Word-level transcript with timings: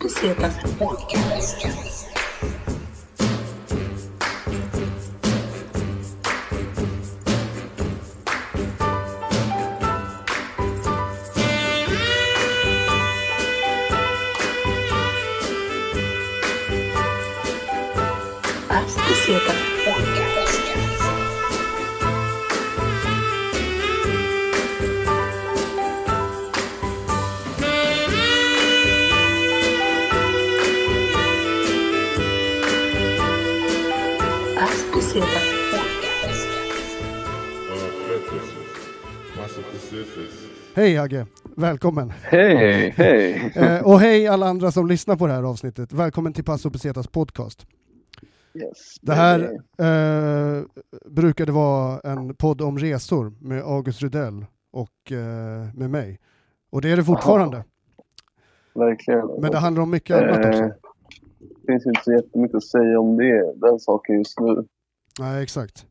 Bucetas 0.00 0.54
Podcast. 0.78 2.17
Hej 40.78 40.96
Hagge, 40.96 41.26
välkommen. 41.56 42.12
Hej, 42.22 42.94
hej! 42.96 43.52
Eh, 43.56 43.86
och 43.86 44.00
hej 44.00 44.26
alla 44.26 44.46
andra 44.46 44.72
som 44.72 44.86
lyssnar 44.86 45.16
på 45.16 45.26
det 45.26 45.32
här 45.32 45.42
avsnittet. 45.42 45.92
Välkommen 45.92 46.32
till 46.32 46.44
Passo 46.44 46.70
Pesetas 46.70 47.06
podcast. 47.06 47.66
Yes. 48.54 48.96
Det 49.00 49.12
här 49.12 49.40
eh, 49.78 50.64
brukade 51.06 51.52
vara 51.52 52.00
en 52.00 52.34
podd 52.34 52.60
om 52.60 52.78
resor 52.78 53.32
med 53.40 53.62
August 53.62 54.02
Rydell 54.02 54.46
och 54.70 55.12
eh, 55.12 55.74
med 55.74 55.90
mig. 55.90 56.20
Och 56.70 56.80
det 56.82 56.90
är 56.92 56.96
det 56.96 57.04
fortfarande. 57.04 57.64
Verkligen. 58.74 59.26
Men 59.40 59.50
det 59.50 59.58
handlar 59.58 59.82
om 59.82 59.90
mycket 59.90 60.16
annat 60.16 60.44
Eh, 60.44 60.48
också. 60.48 60.62
Det 61.40 61.72
finns 61.72 61.86
inte 61.86 62.00
så 62.04 62.12
jättemycket 62.12 62.56
att 62.56 62.64
säga 62.64 63.00
om 63.00 63.16
det, 63.16 63.54
den 63.56 63.78
saken 63.78 64.18
just 64.18 64.40
nu. 64.40 64.64
Nej, 65.20 65.42
exakt. 65.42 65.86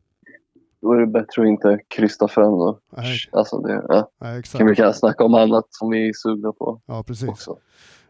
Då 0.80 0.92
är 0.92 1.00
det 1.00 1.06
bättre 1.06 1.42
att 1.42 1.48
inte 1.48 1.78
krysta 1.88 2.24
och... 2.46 2.80
Nej. 2.96 3.18
Alltså 3.32 3.58
det, 3.58 3.84
ja. 3.88 4.10
Nej, 4.20 4.30
Kan 4.32 4.38
exakt. 4.38 4.64
vi 4.64 4.74
kan 4.76 4.94
snacka 4.94 5.24
om 5.24 5.34
annat 5.34 5.66
som 5.70 5.90
vi 5.90 6.08
är 6.08 6.12
sugna 6.12 6.52
på 6.52 6.80
Ja, 6.86 7.02
precis. 7.02 7.28
också. 7.28 7.58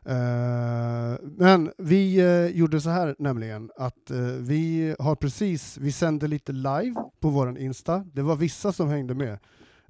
Eh, 0.08 1.18
men 1.22 1.70
vi 1.78 2.18
eh, 2.20 2.56
gjorde 2.56 2.80
så 2.80 2.90
här 2.90 3.16
nämligen 3.18 3.70
att 3.76 4.10
eh, 4.10 4.16
vi 4.38 4.94
har 4.98 5.14
precis, 5.14 5.78
vi 5.80 5.92
sände 5.92 6.26
lite 6.26 6.52
live 6.52 6.94
på 7.20 7.28
våran 7.28 7.56
Insta. 7.56 8.04
Det 8.12 8.22
var 8.22 8.36
vissa 8.36 8.72
som 8.72 8.88
hängde 8.88 9.14
med. 9.14 9.38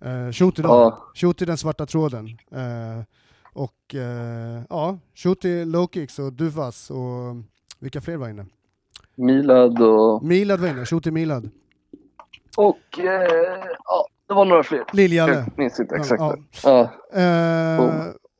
Uh, 0.07 0.33
shoot 0.33 0.55
till 0.55 0.65
dem. 0.65 0.73
Ja. 0.73 0.99
Shoot 1.15 1.39
den 1.39 1.59
svarta 1.59 1.87
tråden. 1.87 2.29
Och 3.55 3.95
ja, 4.69 4.99
shoot 5.15 5.41
till 5.41 5.69
Lowkicks 5.69 6.19
och 6.19 6.33
Duvas 6.33 6.91
och 6.91 7.37
vilka 7.79 8.01
fler 8.01 8.17
var 8.17 8.29
inne? 8.29 8.47
Milad 9.15 9.83
och... 9.83 10.25
Milad 10.25 10.61
var 10.61 10.69
inne, 10.69 10.85
shoot 10.85 11.03
till 11.03 11.13
Milad. 11.13 11.51
Och... 12.59 12.99
Eh, 12.99 13.65
ja, 13.85 14.07
det 14.29 14.35
var 14.35 14.45
några 14.45 14.63
fler. 14.63 14.85
Liljalle. 14.93 15.35
Jag 15.35 15.59
minns 15.59 15.81
inte 15.81 15.95
Ja, 15.95 16.01
exakt. 16.01 16.21
ja. 16.21 16.37
Ja. 17.13 17.21
Eh, 17.21 17.77
Boom. 17.79 17.91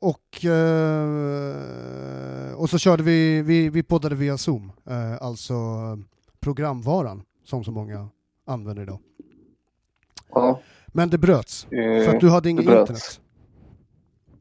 och, 0.01 0.45
eh, 0.45 2.53
och 2.61 2.69
så 2.69 2.77
körde 2.77 3.03
vi, 3.03 3.41
vi, 3.41 3.69
vi 3.69 3.83
poddade 3.83 4.15
via 4.15 4.37
Zoom, 4.37 4.71
eh, 4.89 5.21
alltså 5.27 5.53
programvaran 6.39 7.21
som 7.43 7.63
så 7.63 7.71
många 7.71 8.07
använder 8.45 8.83
idag. 8.83 8.99
ja. 10.33 10.59
Men 10.87 11.09
det 11.09 11.17
bröts, 11.17 11.67
Eh, 11.71 12.03
för 12.05 12.13
att 12.15 12.19
du 12.19 12.29
hade 12.29 12.49
inget 12.49 12.63
internet. 12.65 13.21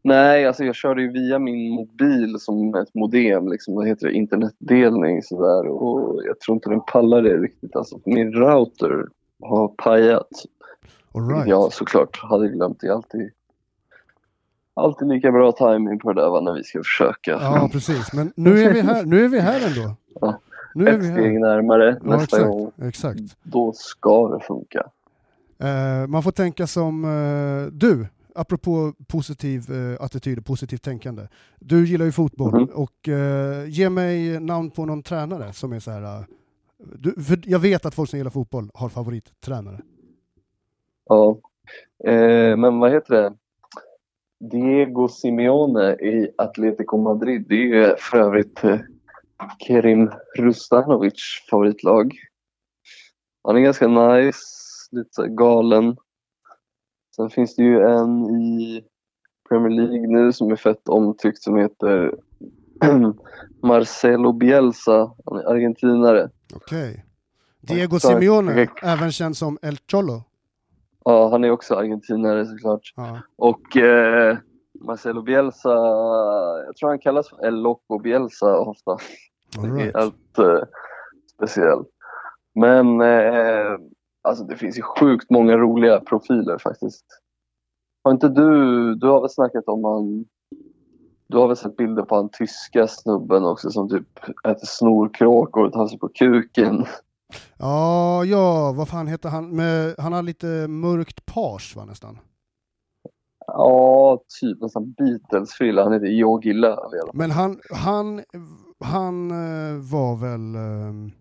Nej, 0.03 0.47
alltså 0.47 0.65
jag 0.65 0.75
körde 0.75 1.03
ju 1.03 1.13
via 1.13 1.39
min 1.39 1.75
mobil 1.75 2.37
som 2.41 2.75
ett 2.75 2.95
modem, 2.95 3.49
liksom, 3.49 3.75
vad 3.75 3.87
heter 3.89 4.07
det, 4.07 4.13
internetdelning 4.13 5.23
sådär 5.23 5.69
och 5.69 6.23
jag 6.27 6.41
tror 6.41 6.55
inte 6.57 6.71
den 6.71 6.81
pallar 6.93 7.23
det 7.23 7.37
riktigt. 7.37 7.77
Alltså, 7.77 8.01
min 8.05 8.33
router 8.33 9.07
har 9.43 9.69
pajat. 9.69 10.29
All 11.15 11.29
right. 11.29 11.49
Jag 11.49 11.73
såklart 11.73 12.19
hade 12.23 12.49
glömt. 12.49 12.81
Det 12.81 12.87
är 12.87 12.93
alltid, 12.93 13.31
alltid 14.75 15.09
lika 15.09 15.33
bra 15.33 15.53
timing 15.53 15.99
på 15.99 16.13
det 16.13 16.21
där 16.23 16.29
va, 16.31 16.41
när 16.41 16.53
vi 16.55 16.65
ska 16.65 16.79
försöka. 16.79 17.31
Ja, 17.31 17.69
precis. 17.73 18.13
Men 18.13 18.33
nu 18.37 18.63
är 18.63 18.73
vi 18.73 18.81
här, 18.81 19.05
nu 19.05 19.25
är 19.25 19.29
vi 19.29 19.41
här 19.41 19.67
ändå. 19.67 19.95
Ja. 20.21 20.41
Nu 20.75 20.89
är 20.89 20.93
Ett 20.93 21.01
vi 21.01 21.13
steg 21.13 21.33
här. 21.33 21.39
närmare 21.41 21.99
Ja, 22.05 22.11
nästa 22.17 22.25
exakt. 22.37 22.45
gång. 22.45 22.71
exakt. 22.83 23.21
Då 23.43 23.73
ska 23.73 24.29
det 24.29 24.41
funka. 24.45 24.87
Eh, 25.59 26.07
man 26.09 26.23
får 26.23 26.31
tänka 26.31 26.67
som 26.67 27.05
eh, 27.05 27.73
du, 27.73 28.07
apropå 28.35 28.93
positiv 29.07 29.71
eh, 29.73 30.05
attityd 30.05 30.39
och 30.39 30.45
positivt 30.47 30.83
tänkande. 30.83 31.23
Du 31.61 31.87
gillar 31.87 32.05
ju 32.05 32.13
fotboll 32.13 32.53
Mhm. 32.55 32.65
och 32.65 33.09
eh, 33.09 33.69
ge 33.69 33.91
mig 33.91 34.41
namn 34.41 34.71
på 34.71 34.85
någon 34.85 35.03
tränare 35.03 35.53
som 35.53 35.73
är 35.73 35.81
så 35.81 35.91
här 35.91 36.25
du, 36.79 37.23
för 37.23 37.41
jag 37.45 37.59
vet 37.59 37.87
att 37.87 37.95
folk 37.95 38.11
som 38.11 38.19
gillar 38.19 38.31
fotboll 38.31 38.71
har 38.75 38.89
favorittränare. 38.89 39.81
Ja. 41.09 41.39
Eh, 42.05 42.57
men 42.57 42.79
vad 42.79 42.93
heter 42.93 43.15
det? 43.15 43.35
Diego 44.41 45.09
Simeone 45.09 45.93
i 45.93 46.31
Atletico 46.39 46.97
Madrid. 46.97 47.45
Det 47.49 47.55
är 47.55 47.67
ju 47.67 47.97
för 47.97 48.19
övrigt 48.19 48.65
eh, 48.65 48.79
Kerim 49.59 50.11
Rustanovic 50.39 51.47
favoritlag. 51.51 52.15
Han 53.45 53.57
är 53.57 53.61
ganska 53.61 53.89
nice, 53.89 54.39
lite 54.91 55.29
galen. 55.29 55.97
Sen 57.17 57.31
finns 57.31 57.57
det 57.57 57.63
ju 57.63 57.81
en 57.81 58.41
i 58.41 58.85
Premier 59.49 59.71
League 59.71 60.07
nu 60.07 60.33
som 60.33 60.51
är 60.51 60.57
fett 60.57 60.89
omtyckt 60.89 61.43
som 61.43 61.57
heter 61.57 62.15
Marcelo 63.63 64.33
Bielsa. 64.33 65.13
Han 65.25 65.39
är 65.39 65.45
argentinare. 65.45 66.31
Okej. 66.69 67.05
Diego 67.61 67.99
Så- 68.01 68.09
Simeone, 68.09 68.53
okej. 68.53 68.69
även 68.83 69.13
känd 69.13 69.37
som 69.37 69.59
El 69.63 69.77
Cholo. 69.91 70.23
Ja, 71.05 71.29
han 71.31 71.45
är 71.45 71.51
också 71.51 71.75
argentinare 71.75 72.47
såklart. 72.47 72.93
Ja. 72.97 73.19
Och 73.37 73.77
eh, 73.77 74.39
Marcelo 74.81 75.23
Bielsa, 75.23 75.69
jag 76.67 76.77
tror 76.77 76.89
han 76.89 76.99
kallas 76.99 77.29
för 77.29 77.47
El 77.47 77.55
Loco 77.63 77.99
Bielsa 77.99 78.59
ofta. 78.59 78.91
All 79.59 79.73
right. 79.73 79.97
helt 79.97 80.39
eh, 80.39 80.63
speciell. 81.35 81.85
Men 82.55 83.01
eh, 83.01 83.79
alltså 84.23 84.45
det 84.45 84.57
finns 84.57 84.79
ju 84.79 84.83
sjukt 84.83 85.31
många 85.31 85.57
roliga 85.57 86.01
profiler 86.01 86.59
faktiskt. 86.59 87.05
Har 88.05 88.13
inte 88.13 88.29
du, 88.29 88.95
du 88.95 89.07
har 89.07 89.21
väl 89.21 89.31
snackat 89.31 89.65
om 89.67 89.85
han, 89.85 90.25
du 91.29 91.39
har 91.39 91.49
väl 91.49 91.57
sett 91.57 91.77
bilder 91.77 92.03
på 92.03 92.15
han 92.15 92.29
tyska 92.29 92.89
snubben 92.89 93.45
också 93.45 93.71
som 93.71 93.89
typ 93.89 94.19
äter 94.45 94.67
snorkråkor 94.67 95.65
och 95.65 95.73
tar 95.73 95.87
sig 95.87 95.99
på 95.99 96.09
kuken. 96.09 96.85
Ja, 97.59 98.25
ja, 98.25 98.73
vad 98.73 98.89
fan 98.89 99.07
heter 99.07 99.29
han? 99.29 99.57
Med, 99.57 99.95
han 99.99 100.13
har 100.13 100.23
lite 100.23 100.47
mörkt 100.69 101.27
page 101.27 101.75
va 101.77 101.85
nästan. 101.85 102.19
Ja, 103.47 104.21
typ 104.41 104.61
nästan 104.61 104.93
Beatles-frilla. 104.93 105.83
Han 105.83 105.93
heter 105.93 106.07
Yogi 106.07 106.53
Löw 106.53 106.95
i 106.95 107.01
alla 107.01 107.07
fall. 107.07 107.11
Men 107.13 107.31
han, 107.31 107.61
han, 107.71 108.23
han 108.85 109.31
eh, 109.31 109.77
var 109.93 110.17
väl... 110.17 110.55
eh, 110.55 111.13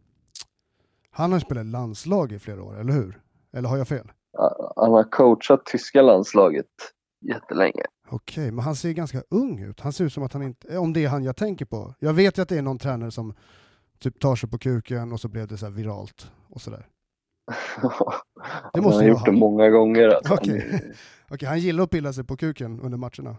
Han 1.11 1.31
har 1.31 1.39
spelat 1.39 1.65
landslag 1.65 2.31
i 2.31 2.39
flera 2.39 2.63
år, 2.63 2.79
eller 2.79 2.93
hur? 2.93 3.21
Eller 3.53 3.69
har 3.69 3.77
jag 3.77 3.87
fel? 3.87 4.11
Han 4.75 4.91
har 4.91 5.03
coachat 5.03 5.65
tyska 5.65 6.01
landslaget 6.01 6.65
jättelänge. 7.21 7.83
Okej, 8.09 8.51
men 8.51 8.65
han 8.65 8.75
ser 8.75 8.91
ganska 8.91 9.23
ung 9.29 9.59
ut. 9.59 9.79
Han 9.79 9.93
ser 9.93 10.05
ut 10.05 10.13
som 10.13 10.23
att 10.23 10.33
han 10.33 10.41
inte... 10.43 10.67
eh, 10.73 10.81
Om 10.81 10.93
det 10.93 11.05
är 11.05 11.09
han 11.09 11.23
jag 11.23 11.35
tänker 11.35 11.65
på. 11.65 11.93
Jag 11.99 12.13
vet 12.13 12.37
ju 12.37 12.41
att 12.41 12.49
det 12.49 12.57
är 12.57 12.61
någon 12.61 12.79
tränare 12.79 13.11
som 13.11 13.33
typ 13.99 14.19
tar 14.19 14.35
sig 14.35 14.49
på 14.49 14.57
kuken 14.57 15.11
och 15.11 15.19
så 15.19 15.27
blev 15.27 15.47
det 15.47 15.57
så 15.57 15.65
här 15.65 15.73
viralt 15.73 16.31
och 16.49 16.61
sådär. 16.61 16.87
han 18.73 18.83
måste 18.83 18.97
har 18.97 19.03
ju 19.03 19.09
gjort 19.09 19.25
det 19.25 19.31
han. 19.31 19.39
många 19.39 19.69
gånger. 19.69 20.07
Alltså. 20.09 20.33
Okej. 20.33 20.93
Okej, 21.29 21.47
han 21.49 21.59
gillar 21.59 21.83
att 21.83 21.89
pilla 21.89 22.13
sig 22.13 22.23
på 22.23 22.37
kuken 22.37 22.81
under 22.81 22.97
matcherna. 22.97 23.37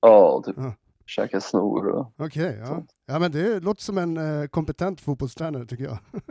Ja, 0.00 0.42
typ 0.46 0.56
Ja. 0.58 0.74
käka 1.06 1.40
snor 1.40 1.86
och... 1.88 2.12
Okej, 2.16 2.58
ja. 2.64 2.82
Ja 3.06 3.18
men 3.18 3.32
det 3.32 3.60
låter 3.60 3.82
som 3.82 3.98
en 3.98 4.16
eh, 4.16 4.46
kompetent 4.46 5.00
fotbollstränare 5.00 5.66
tycker 5.66 5.84
jag. 5.84 5.98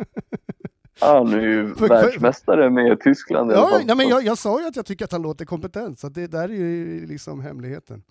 Ja, 1.01 1.18
han 1.18 1.34
är 1.34 1.42
ju 1.42 1.75
För- 1.75 1.88
världsmästare 1.88 2.69
med 2.69 3.00
Tyskland 3.00 3.51
Ja, 3.51 3.80
nej, 3.86 3.95
men 3.95 4.07
jag, 4.07 4.24
jag 4.24 4.38
sa 4.38 4.62
ju 4.62 4.68
att 4.68 4.75
jag 4.75 4.86
tycker 4.86 5.06
att 5.06 5.12
han 5.12 5.22
låter 5.22 5.45
kompetent, 5.45 6.00
så 6.00 6.10
det 6.10 6.28
där 6.28 6.44
är 6.44 6.54
ju 6.54 7.06
liksom 7.06 7.42
hemligheten. 7.42 8.04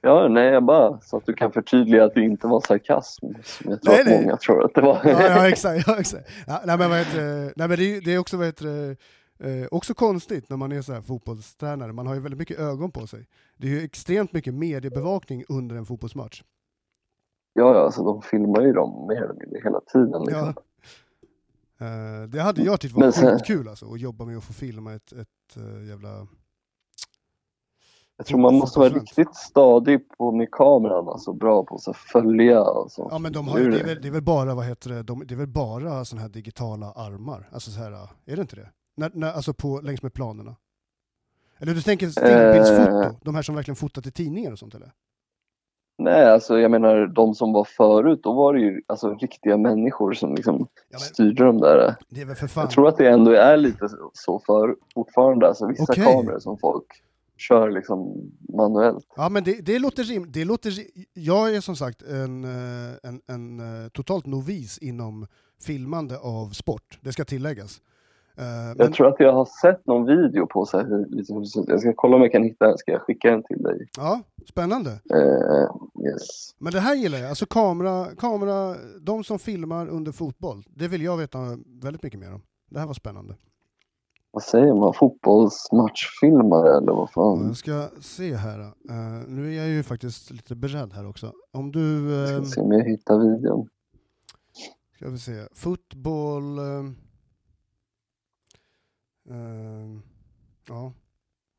Ja, 0.00 0.28
nej, 0.28 0.46
jag 0.52 0.64
bara 0.64 1.00
så 1.00 1.16
att 1.16 1.26
du 1.26 1.32
kan 1.34 1.52
förtydliga 1.52 2.04
att 2.04 2.14
det 2.14 2.20
inte 2.20 2.46
var 2.46 2.60
sarkasm. 2.60 3.26
Som 3.44 3.70
jag 3.70 3.82
tror 3.82 3.92
Nej, 3.92 4.00
att 4.00 4.06
nej. 4.06 4.22
många 4.22 4.36
tror 4.36 4.64
att 4.64 4.74
det 4.74 4.80
var. 4.80 5.00
Ja, 5.04 5.22
ja 5.22 5.48
exakt. 5.52 5.88
Ja, 5.88 5.96
exakt. 5.98 6.28
Ja, 6.46 6.60
nej, 6.66 6.78
men 6.78 6.90
vad 6.90 6.98
heter, 6.98 7.52
nej, 7.56 7.68
men 7.68 7.78
det, 7.78 7.96
är, 7.96 8.00
det 8.00 8.14
är 8.14 8.18
också, 8.18 8.36
vad 8.36 8.46
heter 8.46 8.96
eh, 9.40 9.66
också 9.70 9.94
konstigt 9.94 10.50
när 10.50 10.56
man 10.56 10.72
är 10.72 10.82
så 10.82 10.92
här 10.92 11.00
fotbollstränare, 11.00 11.92
man 11.92 12.06
har 12.06 12.14
ju 12.14 12.20
väldigt 12.20 12.38
mycket 12.38 12.58
ögon 12.58 12.90
på 12.90 13.06
sig. 13.06 13.26
Det 13.56 13.66
är 13.66 13.70
ju 13.70 13.84
extremt 13.84 14.32
mycket 14.32 14.54
mediebevakning 14.54 15.44
under 15.48 15.76
en 15.76 15.86
fotbollsmatch. 15.86 16.42
ja, 17.52 17.74
ja, 17.74 17.80
alltså 17.84 18.04
de 18.04 18.22
filmar 18.22 18.62
ju 18.62 18.72
dem 18.72 19.06
mer 19.08 19.16
eller 19.22 19.34
mindre 19.34 19.60
hela 19.64 19.80
tiden. 19.80 20.22
Liksom. 20.26 20.54
Ja. 20.56 20.62
Eh, 21.78 22.28
det 22.28 22.42
hade 22.42 22.62
jag 22.62 22.80
tyckt 22.80 22.94
var 22.94 23.10
sen- 23.10 23.38
skitkul 23.38 23.68
alltså, 23.68 23.92
att 23.92 24.00
jobba 24.00 24.24
med 24.24 24.36
att 24.36 24.44
få 24.44 24.52
filma 24.52 24.94
ett, 24.94 25.12
ett 25.12 25.56
eh, 25.56 25.88
jävla 25.88 26.26
Jag 28.16 28.26
tror 28.26 28.38
man 28.38 28.54
måste 28.54 28.78
vara 28.78 28.88
riktigt 28.88 29.36
stadig 29.36 30.08
på 30.08 30.32
med 30.32 30.50
kameran, 30.50 31.08
alltså 31.08 31.32
bra 31.32 31.64
på 31.64 31.80
att 31.86 31.96
följa 31.96 32.62
och 32.62 32.92
så. 32.92 33.08
Ja 33.10 33.18
men 33.18 33.32
de 33.32 33.48
har, 33.48 33.60
det, 33.60 33.80
är 33.80 33.84
väl, 33.84 34.02
det 34.02 34.08
är 34.08 34.12
väl 34.12 34.22
bara, 34.22 34.54
vad 34.54 34.64
heter 34.64 34.90
det, 34.90 35.02
de, 35.02 35.26
det 35.26 35.34
är 35.34 35.38
väl 35.38 35.46
bara 35.48 36.04
sådana 36.04 36.22
här 36.22 36.28
digitala 36.28 36.92
armar? 36.92 37.48
Alltså 37.52 37.70
så 37.70 37.80
här, 37.80 37.92
är 38.24 38.36
det 38.36 38.42
inte 38.42 38.56
det? 38.56 38.70
När, 38.96 39.10
när, 39.14 39.32
alltså 39.32 39.54
på, 39.54 39.80
längs 39.80 40.02
med 40.02 40.14
planerna? 40.14 40.56
Eller 41.58 41.74
du 41.74 41.82
tänker 41.82 42.08
stillbildsfoto? 42.08 43.02
Eh. 43.02 43.12
De 43.22 43.34
här 43.34 43.42
som 43.42 43.54
verkligen 43.54 43.76
fotat 43.76 44.06
i 44.06 44.10
tidningar 44.10 44.52
och 44.52 44.58
sånt 44.58 44.74
eller? 44.74 44.92
Nej, 46.06 46.26
alltså 46.30 46.58
jag 46.58 46.70
menar 46.70 47.06
de 47.06 47.34
som 47.34 47.52
var 47.52 47.64
förut, 47.64 48.20
då 48.22 48.32
var 48.32 48.54
det 48.54 48.60
ju 48.60 48.82
alltså 48.86 49.14
riktiga 49.14 49.56
människor 49.56 50.12
som 50.12 50.34
liksom 50.34 50.66
Ja, 50.88 50.98
styrde 50.98 51.44
de 51.44 51.58
där. 51.60 51.94
det 52.08 52.20
är 52.20 52.24
väl 52.24 52.36
för 52.36 52.46
fan... 52.46 52.62
Jag 52.62 52.70
tror 52.70 52.88
att 52.88 52.96
det 52.96 53.08
ändå 53.10 53.30
är 53.30 53.56
lite 53.56 53.88
så 54.12 54.38
för 54.46 54.76
fortfarande, 54.94 55.48
alltså 55.48 55.66
vissa 55.66 55.82
Okej. 55.82 56.04
kameror 56.04 56.38
som 56.38 56.58
folk 56.58 56.84
kör 57.38 57.70
liksom 57.70 58.30
manuellt. 58.48 59.06
Ja 59.16 59.28
men 59.28 59.44
det, 59.44 59.66
det 59.66 59.78
låter 59.78 60.04
rim, 60.04 60.26
det 60.32 60.44
låter, 60.44 60.70
ri- 60.70 61.04
Jag 61.14 61.54
är 61.56 61.60
som 61.60 61.76
sagt 61.76 62.02
en, 62.02 62.44
eh, 62.44 62.94
en, 63.02 63.20
en 63.26 63.60
eh, 63.84 63.88
totalt 63.88 64.26
novis 64.26 64.78
inom 64.78 65.26
filmande 65.62 66.18
av 66.18 66.50
sport, 66.50 66.98
det 67.00 67.12
ska 67.12 67.24
tilläggas. 67.24 67.80
Eh, 68.38 68.44
Men, 68.44 68.76
Jag 68.78 68.92
tror 68.94 69.08
att 69.08 69.20
jag 69.20 69.32
har 69.32 69.48
sett 69.62 69.86
någon 69.86 70.04
video 70.06 70.46
på 70.46 70.66
så 70.66 70.78
här, 70.78 70.84
hur. 70.84 71.70
Jag 71.70 71.80
ska 71.80 71.92
kolla 71.96 72.16
om 72.16 72.22
jag 72.22 72.32
kan 72.32 72.42
hitta 72.42 72.66
den, 72.68 72.78
ska 72.78 72.92
jag 72.92 73.02
skicka 73.02 73.30
den 73.30 73.42
till 73.42 73.62
dig? 73.62 73.88
Ja, 73.96 74.20
spännande. 74.48 74.90
Eh, 74.90 76.06
yes. 76.06 76.54
Men 76.58 76.72
det 76.72 76.80
här 76.80 76.94
gillar 76.94 77.18
jag, 77.18 77.28
alltså 77.28 77.46
kamera, 77.46 78.06
kamera, 78.18 78.76
de 79.00 79.24
som 79.24 79.38
filmar 79.38 79.88
under 79.88 80.12
fotboll, 80.12 80.64
det 80.68 80.88
vill 80.88 81.02
jag 81.02 81.16
veta 81.16 81.38
väldigt 81.82 82.02
mycket 82.02 82.20
mer 82.20 82.34
om. 82.34 82.42
Det 82.70 82.78
här 82.78 82.86
var 82.86 82.94
spännande. 82.94 83.34
Vad 84.30 84.42
säger 84.42 84.74
man? 84.74 84.94
Fotbollsmatchfilmare 84.94 86.76
eller 86.76 86.92
vad 86.92 87.10
fan? 87.10 87.46
Jag 87.46 87.56
ska 87.56 87.88
se 88.00 88.34
här. 88.34 88.60
eh, 88.60 89.28
nu 89.28 89.52
är 89.54 89.56
jag 89.58 89.68
ju 89.68 89.82
faktiskt 89.82 90.30
lite 90.30 90.54
beredd 90.54 90.92
här 90.92 91.08
också. 91.08 91.32
Om 91.52 91.72
du... 91.72 92.10
Jag 92.10 92.30
Uh, 92.30 92.42
ska 92.42 92.54
se 92.54 92.60
om 92.60 92.72
jag 92.72 92.84
hittar 92.84 93.18
videon. 93.18 93.68
ska 94.96 95.08
vi 95.08 95.18
se. 95.18 95.46
Fotboll... 95.54 96.58
eh, 96.58 96.82
ja. 100.68 100.92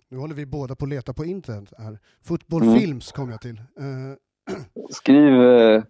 Nu 0.09 0.17
håller 0.17 0.35
vi 0.35 0.45
båda 0.45 0.75
på 0.75 0.85
att 0.85 0.89
leta 0.89 1.13
på 1.13 1.25
internet 1.25 1.73
här. 1.77 1.99
Fotboll 2.21 2.63
Mm. 2.63 2.79
Films 2.79 3.11
kom 3.11 3.29
jag 3.29 3.41
till. 3.41 3.57
Eh, 3.57 4.55
Skriv 4.89 5.41
eh, 5.43 5.83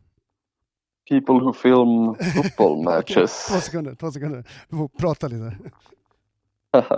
People 1.10 1.34
who 1.36 1.54
film 1.54 2.16
football 2.16 2.84
matches. 2.84 3.48
två 3.52 3.60
sekunder, 3.60 3.96
två 3.96 4.12
sekunder. 4.12 4.50
Vi 4.70 4.78
får 4.78 4.88
prata 4.88 5.28
lite. 5.28 5.58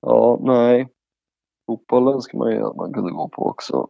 ja, 0.00 0.40
nej. 0.42 0.88
Fotbollen 1.66 2.20
ska 2.22 2.38
man 2.38 2.50
ju 2.52 2.62
att 2.66 2.76
man 2.76 2.92
kunde 2.92 3.12
gå 3.12 3.28
på 3.28 3.46
också. 3.46 3.88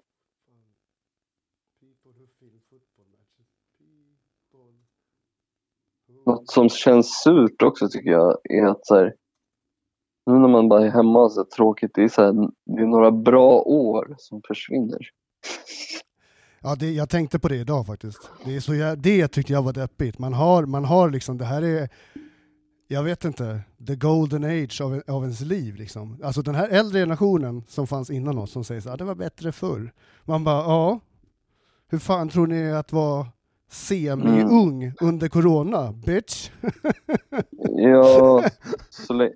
Något 6.27 6.51
som 6.51 6.69
känns 6.69 7.23
surt 7.23 7.63
också 7.63 7.89
tycker 7.89 8.11
jag 8.11 8.39
är 8.45 8.65
att 8.67 8.87
så 8.87 8.95
här, 8.95 9.15
nu 10.29 10.39
när 10.39 10.49
man 10.49 10.69
bara 10.69 10.87
är 10.87 10.91
hemma 10.91 11.29
så 11.29 11.41
är 11.41 11.45
det 11.45 11.51
tråkigt, 11.51 11.91
det 11.95 12.03
är, 12.03 12.09
så 12.09 12.23
här, 12.23 12.33
det 12.67 12.83
är 12.83 12.87
några 12.87 13.11
bra 13.11 13.61
år 13.61 14.15
som 14.19 14.43
försvinner. 14.49 14.99
Ja, 16.63 16.75
det, 16.75 16.91
jag 16.93 17.09
tänkte 17.09 17.39
på 17.39 17.49
det 17.49 17.57
idag 17.57 17.87
faktiskt. 17.87 18.31
Det, 18.45 18.57
är 18.57 18.61
så 18.61 18.75
jag, 18.75 18.99
det 18.99 19.29
tyckte 19.29 19.53
jag 19.53 19.63
var 19.63 19.73
deppigt. 19.73 20.19
Man 20.19 20.33
har, 20.33 20.67
man 20.67 20.85
har 20.85 21.11
liksom, 21.11 21.39
det 21.39 21.45
här 21.45 21.63
är, 21.63 21.89
jag 22.89 23.03
vet 23.03 23.25
inte, 23.25 23.61
the 23.87 23.97
golden 23.97 24.45
age 24.45 24.81
av, 24.81 25.03
av 25.07 25.23
ens 25.23 25.41
liv. 25.41 25.75
Liksom. 25.77 26.21
Alltså 26.25 26.43
den 26.43 26.55
här 26.55 26.69
äldre 26.69 27.01
generationen 27.01 27.63
som 27.69 27.87
fanns 27.87 28.11
innan 28.11 28.39
oss 28.39 28.51
som 28.53 28.65
säger 28.65 28.81
så 28.81 28.89
här, 28.89 28.95
"Ah, 28.95 28.97
det 28.97 29.05
var 29.05 29.15
bättre 29.15 29.53
förr. 29.53 29.93
Man 30.25 30.45
bara, 30.45 30.63
ja, 30.63 31.01
hur 31.91 31.99
fan 31.99 32.29
tror 32.29 32.47
ni 32.47 32.73
att 32.73 32.93
vara 32.93 33.27
semi-ung 33.71 34.93
under 35.01 35.29
corona, 35.29 35.93
bitch? 35.93 36.51
Ja, 37.81 38.45
så. 38.91 39.31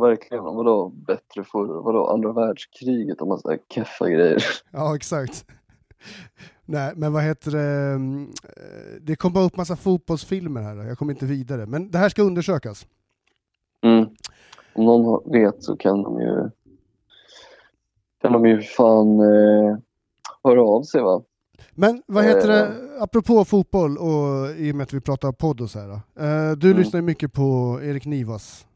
Verkligen, 0.00 0.44
vadå 0.44 0.88
bättre 0.88 1.44
förr? 1.44 1.82
Vadå 1.82 2.06
andra 2.06 2.32
världskriget 2.32 3.20
och 3.20 3.28
massa 3.28 3.58
keffa 3.74 4.08
grejer? 4.10 4.42
ja, 4.70 4.96
exakt. 4.96 5.44
Nej, 6.64 6.92
men 6.96 7.12
vad 7.12 7.22
heter 7.22 7.50
det? 7.50 7.92
eh, 7.94 9.00
Det 9.00 9.16
kom 9.16 9.32
bara 9.32 9.44
upp 9.44 9.56
massa 9.56 9.76
fotbollsfilmer 9.76 10.62
här, 10.62 10.76
jag 10.76 10.98
kommer 10.98 11.12
inte 11.12 11.26
vidare. 11.26 11.66
Men 11.66 11.90
det 11.90 11.98
här 11.98 12.08
ska 12.08 12.22
undersökas. 12.22 12.86
Mm. 13.82 14.08
Om 14.74 14.84
någon 14.84 15.32
vet 15.32 15.62
så 15.64 15.76
kan 15.76 16.02
de 16.02 16.20
ju 16.20 16.50
kan 18.22 18.32
de 18.32 18.46
ju 18.46 18.62
fan 18.62 19.20
eh, 19.20 19.76
höra 20.44 20.62
av 20.62 20.82
sig 20.82 21.02
va? 21.02 21.22
Men 21.72 22.02
vad 22.06 22.24
heter 22.24 22.48
det, 22.48 22.66
Eh. 22.66 23.02
apropå 23.02 23.44
fotboll 23.44 23.98
och 23.98 24.50
i 24.56 24.72
och 24.72 24.76
med 24.76 24.84
att 24.84 24.92
vi 24.92 25.00
pratar 25.00 25.32
podd 25.32 25.60
och 25.60 25.70
så 25.70 25.78
här. 25.80 25.88
då. 25.88 25.94
Eh, 26.24 26.52
du 26.56 26.66
Mm. 26.70 26.78
lyssnar 26.82 27.00
ju 27.00 27.06
mycket 27.06 27.32
på 27.32 27.78
Erik 27.82 28.04
Nivas 28.06 28.66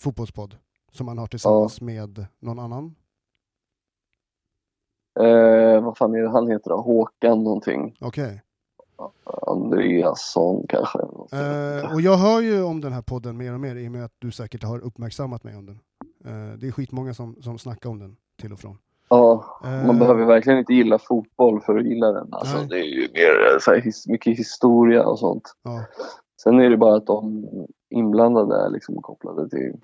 fotbollspodd 0.00 0.56
som 0.92 1.08
han 1.08 1.18
har 1.18 1.26
tillsammans 1.26 1.80
med 1.80 2.26
någon 2.40 2.58
annan. 2.58 2.94
Eh, 5.20 5.84
vad 5.84 5.96
fan 5.96 6.14
är 6.14 6.18
det 6.22 6.28
han 6.30 6.48
heter 6.50 6.70
då? 6.70 6.76
Håkan 6.80 7.44
någonting? 7.44 7.96
Okej. 8.00 8.42
Andreasson 9.46 10.66
kanske? 10.68 10.98
Eh, 11.32 11.94
och 11.94 12.00
jag 12.00 12.16
hör 12.16 12.40
ju 12.40 12.62
om 12.62 12.80
den 12.80 12.92
här 12.92 13.02
podden 13.02 13.36
mer 13.36 13.54
och 13.54 13.60
mer 13.60 13.76
i 13.76 13.88
och 13.88 13.92
med 13.92 14.04
att 14.04 14.14
du 14.18 14.30
säkert 14.30 14.62
har 14.62 14.78
uppmärksammat 14.78 15.44
mig 15.44 15.56
om 15.56 15.66
den. 15.66 15.78
Eh, 16.24 16.58
det 16.58 16.66
är 16.68 16.72
skitmånga 16.72 17.14
som, 17.14 17.36
som 17.42 17.58
snackar 17.58 17.90
om 17.90 17.98
den 17.98 18.16
till 18.40 18.52
och 18.52 18.58
från. 18.60 18.78
Ja, 19.08 19.44
Eh, 19.64 19.86
man 19.86 19.98
behöver 19.98 20.24
verkligen 20.24 20.58
inte 20.58 20.74
gilla 20.74 20.98
fotboll 20.98 21.60
för 21.60 21.76
att 21.78 21.86
gilla 21.86 22.12
den. 22.12 22.28
Alltså, 22.34 22.56
Nej. 22.58 22.66
det 22.68 22.78
är 22.78 22.84
ju 22.84 23.00
mer 23.14 23.52
eh, 23.54 23.58
så 23.60 23.70
här, 23.70 23.80
his- 23.80 24.08
mycket 24.10 24.38
historia 24.38 25.06
och 25.06 25.18
sånt. 25.18 25.54
Ja. 25.62 25.84
Sen 26.42 26.60
är 26.60 26.70
det 26.70 26.76
bara 26.76 26.96
att 26.96 27.06
de 27.06 27.48
inblandade 27.90 28.56
är 28.66 28.70
liksom 28.70 29.02
kopplade 29.02 29.48
till, 29.48 29.76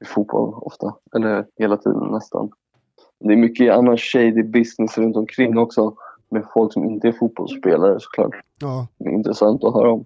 till 0.00 0.08
fotboll 0.08 0.54
ofta. 0.54 0.94
Eller 1.16 1.46
hela 1.58 1.76
tiden 1.76 2.08
nästan. 2.10 2.50
Det 3.24 3.32
är 3.32 3.36
mycket 3.36 3.72
annan 3.72 3.96
shady 3.98 4.42
business 4.42 4.98
runt 4.98 5.16
omkring 5.16 5.58
också. 5.58 5.94
Med 6.30 6.44
folk 6.54 6.72
som 6.72 6.84
inte 6.84 7.08
är 7.08 7.12
fotbollsspelare 7.12 8.00
såklart. 8.00 8.34
Ja. 8.60 8.86
Det 8.98 9.04
är 9.08 9.12
intressant 9.12 9.64
att 9.64 9.74
höra 9.74 9.92
om. 9.92 10.04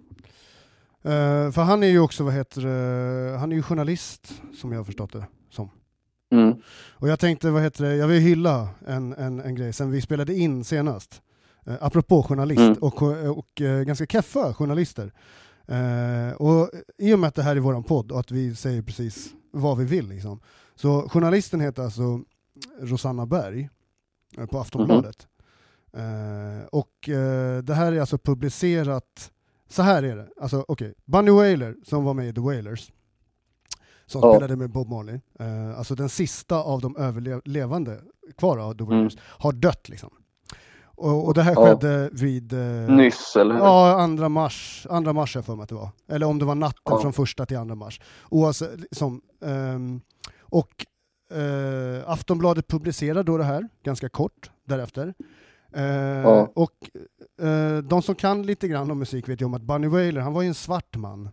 Eh, 1.03 1.51
för 1.51 1.61
han 1.61 1.83
är 1.83 1.87
ju 1.87 1.99
också, 1.99 2.23
vad 2.23 2.33
heter 2.33 2.61
det, 2.61 3.37
han 3.37 3.51
är 3.51 3.55
ju 3.55 3.61
journalist 3.61 4.41
som 4.53 4.71
jag 4.71 4.79
har 4.79 4.83
förstått 4.83 5.13
det 5.13 5.25
som. 5.49 5.69
Mm. 6.31 6.55
Och 6.99 7.09
jag 7.09 7.19
tänkte, 7.19 7.51
vad 7.51 7.61
heter 7.61 7.83
det, 7.83 7.95
jag 7.95 8.07
vill 8.07 8.21
hylla 8.21 8.67
en, 8.87 9.13
en, 9.13 9.39
en 9.39 9.55
grej 9.55 9.73
sen 9.73 9.91
vi 9.91 10.01
spelade 10.01 10.33
in 10.33 10.63
senast. 10.63 11.21
Eh, 11.65 11.73
apropå 11.81 12.23
journalist 12.23 12.59
Mm. 12.59 12.77
och, 12.81 13.01
och 13.37 13.61
eh, 13.61 13.83
ganska 13.83 14.05
keffa 14.05 14.53
journalister. 14.53 15.11
Och 16.37 16.69
i 16.97 17.13
och 17.13 17.19
med 17.19 17.27
att 17.27 17.35
det 17.35 17.41
här 17.43 17.55
är 17.55 17.59
våran 17.59 17.83
podd 17.83 18.11
och 18.11 18.19
att 18.19 18.31
vi 18.31 18.55
säger 18.55 18.81
precis 18.81 19.33
vad 19.55 19.77
vi 19.77 19.85
vill 19.85 20.07
liksom. 20.07 20.39
Så 20.75 21.09
journalisten 21.09 21.59
heter 21.61 21.83
alltså 21.83 22.21
Rosanna 22.79 23.25
Berg 23.25 23.69
eh, 24.37 24.45
på 24.45 24.59
Aftonbladet. 24.59 25.27
Eh, 25.93 26.65
och 26.71 27.09
eh, 27.09 27.57
det 27.63 27.73
här 27.73 27.91
är 27.91 27.99
alltså 27.99 28.17
publicerat, 28.17 29.31
så 29.69 29.81
här 29.81 30.03
är 30.03 30.15
det, 30.15 30.29
alltså 30.41 30.65
okej, 30.67 30.93
Bunny 31.05 31.31
Wailer 31.31 31.75
som 31.83 32.03
var 32.03 32.13
med 32.13 32.27
i 32.29 32.33
The 32.33 32.41
Wailers, 32.41 32.91
som 34.05 34.21
Ja. 34.23 34.33
spelade 34.33 34.55
med 34.55 34.69
Bob 34.71 34.89
Marley, 34.89 35.19
eh, 35.39 35.77
alltså 35.77 35.95
den 35.95 36.09
sista 36.09 36.55
av 36.57 36.81
de 36.81 36.97
överlevande 36.97 38.01
kvar 38.37 38.57
av 38.57 38.73
The 38.77 38.83
Wailers, 38.83 39.17
har 39.21 39.51
dött 39.53 39.89
liksom. 39.89 40.09
Och, 40.97 41.25
och 41.27 41.33
det 41.33 41.41
här. 41.41 41.53
Ja. 41.55 41.65
skedde 41.65 42.09
vid... 42.13 42.53
eh, 42.53 42.59
Nyss, 42.95 43.35
eller 43.35 43.53
hur? 43.55 43.61
Ja, 43.61 44.01
andra 44.01 44.29
mars, 44.29 44.87
andra 44.89 45.13
mars 45.13 45.35
jag 45.35 45.45
för 45.45 45.55
mig 45.55 45.63
att 45.63 45.69
det 45.69 45.75
var. 45.75 45.89
Eller 46.07 46.25
om 46.27 46.39
det 46.39 46.45
var 46.45 46.55
natten 46.55 46.81
Ja. 46.85 47.01
från 47.01 47.13
första 47.13 47.45
till 47.45 47.57
andra 47.57 47.75
mars. 47.75 48.01
Oavsett, 48.29 48.69
som, 48.91 49.21
ehm, 49.45 50.01
och 50.39 50.85
eh, 51.37 52.09
Aftonbladet 52.09 52.67
publicerade 52.67 53.23
då 53.23 53.37
det 53.37 53.43
här, 53.43 53.67
ganska 53.83 54.09
kort 54.09 54.51
därefter. 54.65 55.13
Eh, 55.75 55.83
Ja. 55.85 56.49
Och 56.55 56.89
eh, 57.47 57.77
de 57.77 58.01
som 58.01 58.15
kan 58.15 58.43
lite 58.43 58.67
grann 58.67 58.91
om 58.91 58.99
musik 58.99 59.29
vet 59.29 59.41
ju 59.41 59.45
om 59.45 59.53
att 59.53 59.61
Bunny 59.61 59.87
Wailer, 59.87 60.21
han 60.21 60.33
var 60.33 60.41
ju 60.41 60.47
en 60.47 60.53
svart 60.55 60.95
man. 60.95 61.29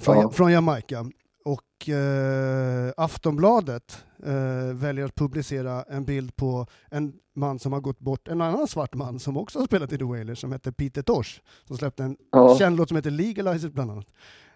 Från, 0.00 0.32
från 0.32 0.52
Jamaica. 0.52 1.06
Och 1.44 1.88
eh, 1.88 2.92
Aftonbladet 2.96 4.04
eh, 4.24 4.74
väljer 4.74 5.04
att 5.04 5.14
publicera 5.14 5.82
en 5.82 6.04
bild 6.04 6.36
på 6.36 6.66
en 6.90 7.12
man 7.34 7.58
som 7.58 7.72
har 7.72 7.80
gått 7.80 7.98
bort, 7.98 8.28
en 8.28 8.40
annan 8.40 8.68
svart 8.68 8.94
man 8.94 9.18
som 9.18 9.36
också 9.36 9.58
har 9.58 9.66
spelat 9.66 9.92
i 9.92 9.98
The 9.98 10.04
Wailers 10.04 10.38
som 10.40 10.52
heter 10.52 10.70
Peter 10.72 11.02
Tosh, 11.02 11.40
som 11.64 11.76
släppte 11.78 12.04
en 12.04 12.16
Ja. 12.32 12.56
känd 12.58 12.76
låt 12.76 12.88
som 12.88 12.96
heter 12.96 13.10
Legalize 13.10 13.68
bland 13.68 13.90
annat. 13.90 14.06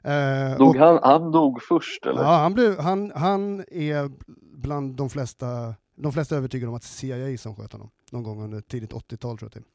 Eh, 0.03 0.59
Dog 0.59 0.69
och- 0.69 0.77
han, 0.77 0.99
han 1.03 1.33
dog 1.33 1.63
först 1.63 2.07
eller? 2.07 2.23
Ja, 2.23 2.37
han, 2.37 2.55
blev, 2.55 2.79
han, 2.79 3.13
han 3.15 3.61
är 3.71 4.11
bland 4.57 4.97
de 4.97 5.11
flesta, 5.11 5.75
de 5.97 6.13
flesta 6.13 6.37
övertygade 6.37 6.69
om 6.69 6.75
att 6.75 6.85
CIA 6.85 7.39
som 7.39 7.55
sköt 7.57 7.73
honom 7.73 7.91
någon 8.13 8.23
gång 8.23 8.43
under 8.45 8.61
tidigt 8.61 8.93
80-tal 8.93 9.39
tror 9.39 9.51
jag 9.55 9.63
är. 9.63 9.67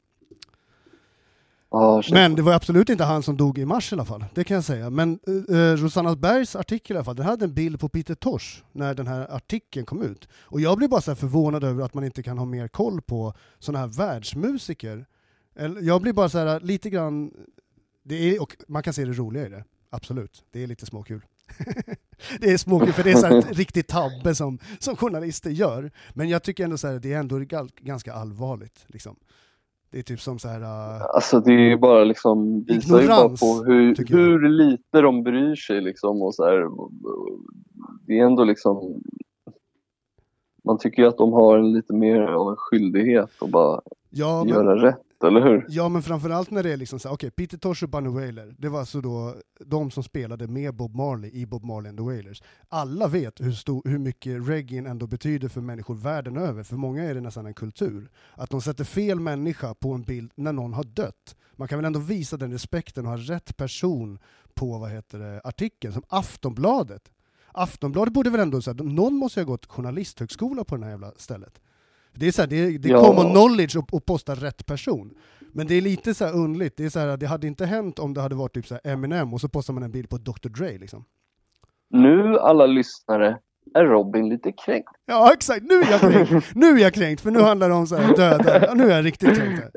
Ja. 1.74 2.02
Men 2.10 2.34
det 2.34 2.42
var 2.42 2.52
absolut 2.52 2.88
inte 2.88 3.04
han 3.04 3.22
som 3.22 3.36
dog 3.36 3.58
i 3.58 3.64
mars 3.64 3.92
i 3.92 3.94
alla 3.94 4.04
fall, 4.04 4.24
det 4.34 4.44
kan 4.44 4.54
jag 4.54 4.64
säga. 4.64 4.90
Men 4.90 5.18
uh, 5.28 5.76
Rosanna 5.76 6.16
Bergs 6.16 6.56
artikel 6.56 6.94
i 6.94 6.98
alla 6.98 7.04
fall, 7.04 7.16
den 7.16 7.26
hade 7.26 7.44
en 7.44 7.54
bild 7.54 7.80
på 7.80 7.88
Peter 7.88 8.14
Tosh 8.14 8.62
när 8.72 8.94
den 8.94 9.06
här 9.06 9.34
artikeln 9.34 9.86
kom 9.86 10.02
ut. 10.02 10.28
Och 10.34 10.60
jag 10.60 10.78
blev 10.78 10.90
bara 10.90 11.00
så 11.00 11.10
här 11.10 11.16
förvånad 11.16 11.64
över 11.64 11.84
att 11.84 11.94
man 11.94 12.04
inte 12.04 12.22
kan 12.22 12.38
ha 12.38 12.44
mer 12.44 12.68
koll 12.68 13.02
på 13.02 13.34
sådana 13.58 13.78
här 13.78 13.86
världsmusiker. 13.86 15.06
Jag 15.80 16.02
blir 16.02 16.12
bara 16.12 16.28
så 16.28 16.38
här 16.38 16.60
lite 16.60 16.90
grann, 16.90 17.30
det 18.04 18.14
är, 18.14 18.42
och 18.42 18.56
man 18.68 18.82
kan 18.82 18.94
se 18.94 19.04
det 19.04 19.12
roliga 19.12 19.46
i 19.46 19.48
det, 19.48 19.64
absolut. 19.90 20.44
Det 20.50 20.62
är 20.62 20.66
lite 20.66 20.86
småkul. 20.86 21.24
det 22.40 22.50
är 22.50 22.56
småkul 22.56 22.92
för 22.92 23.04
det 23.04 23.10
är 23.10 23.16
så 23.16 23.26
här 23.26 23.38
ett 23.38 23.56
riktigt 23.58 23.88
tabbe 23.88 24.34
som, 24.34 24.58
som 24.78 24.96
journalister 24.96 25.50
gör. 25.50 25.90
Men 26.10 26.28
jag 26.28 26.42
tycker 26.42 26.64
ändå 26.64 26.78
så 26.78 26.88
här, 26.88 26.98
det 26.98 27.12
är 27.12 27.18
ändå 27.18 27.38
ganska 27.80 28.12
allvarligt. 28.12 28.84
Liksom. 28.86 29.16
Det 29.94 30.00
är 30.00 30.02
typ 30.02 30.20
som 30.20 30.38
så 30.38 30.48
här... 30.48 30.60
uh, 30.60 31.06
Alltså 31.14 31.40
det 31.40 31.52
är 31.52 31.68
ju 31.68 31.76
bara 31.76 32.04
liksom, 32.04 32.64
visar 32.64 33.00
ju 33.00 33.08
bara 33.08 33.28
på 33.28 33.64
hur, 33.66 34.08
hur 34.08 34.48
lite 34.48 35.00
de 35.00 35.22
bryr 35.22 35.56
sig 35.56 35.80
liksom 35.80 36.22
och 36.22 36.34
så 36.34 36.44
här. 36.44 36.68
Det 38.06 38.18
är 38.18 38.24
ändå 38.24 38.44
liksom, 38.44 39.02
man 40.64 40.78
tycker 40.78 41.02
ju 41.02 41.08
att 41.08 41.18
de 41.18 41.32
har 41.32 41.58
en 41.58 41.72
lite 41.72 41.92
mer 41.92 42.20
av 42.20 42.50
en 42.50 42.56
skyldighet 42.56 43.30
att 43.40 43.50
bara 43.50 43.80
ja, 44.10 44.44
men, 44.44 44.54
göra 44.54 44.82
rätt, 44.82 45.03
eller 45.22 45.40
hur? 45.40 45.66
Ja, 45.68 45.88
men 45.88 46.02
framförallt 46.02 46.50
när 46.50 46.62
det 46.62 46.72
är 46.72 46.76
liksom 46.76 46.98
så 46.98 47.08
här, 47.08 47.14
okej, 47.14 47.30
Peter 47.30 47.58
Tosh 47.58 47.84
och 47.84 47.90
Bunny 47.90 48.08
Wailer, 48.08 48.54
det 48.58 48.68
var 48.68 48.80
alltså 48.80 49.00
då 49.00 49.34
de 49.66 49.90
som 49.90 50.02
spelade 50.02 50.46
med 50.48 50.74
Bob 50.74 50.94
Marley 50.94 51.30
i 51.30 51.46
Bob 51.46 51.64
Marley 51.64 51.88
and 51.88 51.98
the 51.98 52.04
Wailers. 52.04 52.42
Alla 52.68 53.08
vet 53.08 53.40
hur, 53.40 53.52
stor, 53.52 53.82
hur 53.84 53.98
mycket 53.98 54.48
reggae 54.48 54.88
ändå 54.88 55.06
betyder 55.06 55.48
för 55.48 55.60
människor 55.60 55.94
världen 55.94 56.36
över. 56.36 56.62
För 56.62 56.76
många 56.76 57.04
är 57.04 57.14
det 57.14 57.20
nästan 57.20 57.46
en 57.46 57.54
kultur. 57.54 58.10
Att 58.34 58.50
de 58.50 58.62
sätter 58.62 58.84
fel 58.84 59.20
människa 59.20 59.74
på 59.74 59.92
en 59.92 60.02
bild 60.02 60.32
när 60.34 60.52
någon 60.52 60.74
har 60.74 60.84
dött. 60.84 61.36
Man 61.56 61.68
kan 61.68 61.78
väl 61.78 61.84
ändå 61.84 62.00
visa 62.00 62.36
den 62.36 62.52
respekten 62.52 63.06
och 63.06 63.10
ha 63.10 63.18
rätt 63.18 63.56
person 63.56 64.18
på 64.54 64.78
vad 64.78 64.90
heter 64.90 65.18
det, 65.18 65.40
artikeln, 65.44 65.92
som 65.92 66.02
Aftonbladet. 66.08 67.10
Aftonbladet 67.52 68.14
borde 68.14 68.30
väl 68.30 68.40
ändå 68.40 68.62
säga, 68.62 68.74
någon 68.74 69.14
måste 69.14 69.40
ju 69.40 69.44
ha 69.44 69.52
gått 69.52 69.66
journalisthögskola 69.66 70.64
på 70.64 70.76
det 70.76 70.84
här 70.84 70.90
jävla 70.90 71.12
stället. 71.16 71.60
Det 72.14 72.26
är, 72.28 72.32
så 72.32 72.42
här, 72.42 72.46
det 72.48 72.78
det 72.78 72.88
Ja. 72.88 73.04
common 73.04 73.30
knowledge 73.32 73.76
att, 73.76 73.94
att 73.94 74.04
posta 74.06 74.34
rätt 74.34 74.66
person. 74.66 75.14
Men 75.52 75.66
det 75.66 75.74
är 75.74 75.80
lite 75.80 76.14
så 76.14 76.24
här 76.24 76.32
underligt, 76.34 76.76
det, 76.76 76.84
är 76.84 76.88
så 76.90 76.98
här, 76.98 77.16
det 77.16 77.26
hade 77.26 77.46
inte 77.46 77.66
hänt 77.66 77.98
om 77.98 78.14
det 78.14 78.20
hade 78.20 78.34
varit 78.34 78.54
typ 78.54 78.66
så 78.66 78.74
här 78.84 78.92
Eminem 78.92 79.34
och 79.34 79.40
så 79.40 79.48
postar 79.48 79.74
man 79.74 79.82
en 79.82 79.90
bild 79.90 80.08
på 80.10 80.16
Dr 80.16 80.48
Dre 80.48 80.78
liksom. 80.78 81.04
Nu 81.90 82.38
alla 82.38 82.66
lyssnare 82.66 83.38
är 83.74 83.84
Robin 83.84 84.28
lite 84.28 84.52
kränkt. 84.52 84.90
Ja 85.06 85.32
exakt, 85.32 85.62
nu 85.62 85.74
är 85.74 85.90
jag 85.90 86.00
kränkt! 86.00 86.54
Nu 86.54 86.66
är 86.66 86.78
jag 86.78 86.94
kränkt, 86.94 87.20
för 87.22 87.30
nu 87.30 87.40
handlar 87.40 87.68
det 87.68 87.74
om 87.74 87.86
så 87.86 87.96
här 87.96 88.16
döda, 88.16 88.66
ja, 88.66 88.74
nu 88.74 88.84
är 88.90 88.96
jag 88.96 89.04
riktigt 89.04 89.36
kränkt 89.38 89.62
här. 89.62 89.70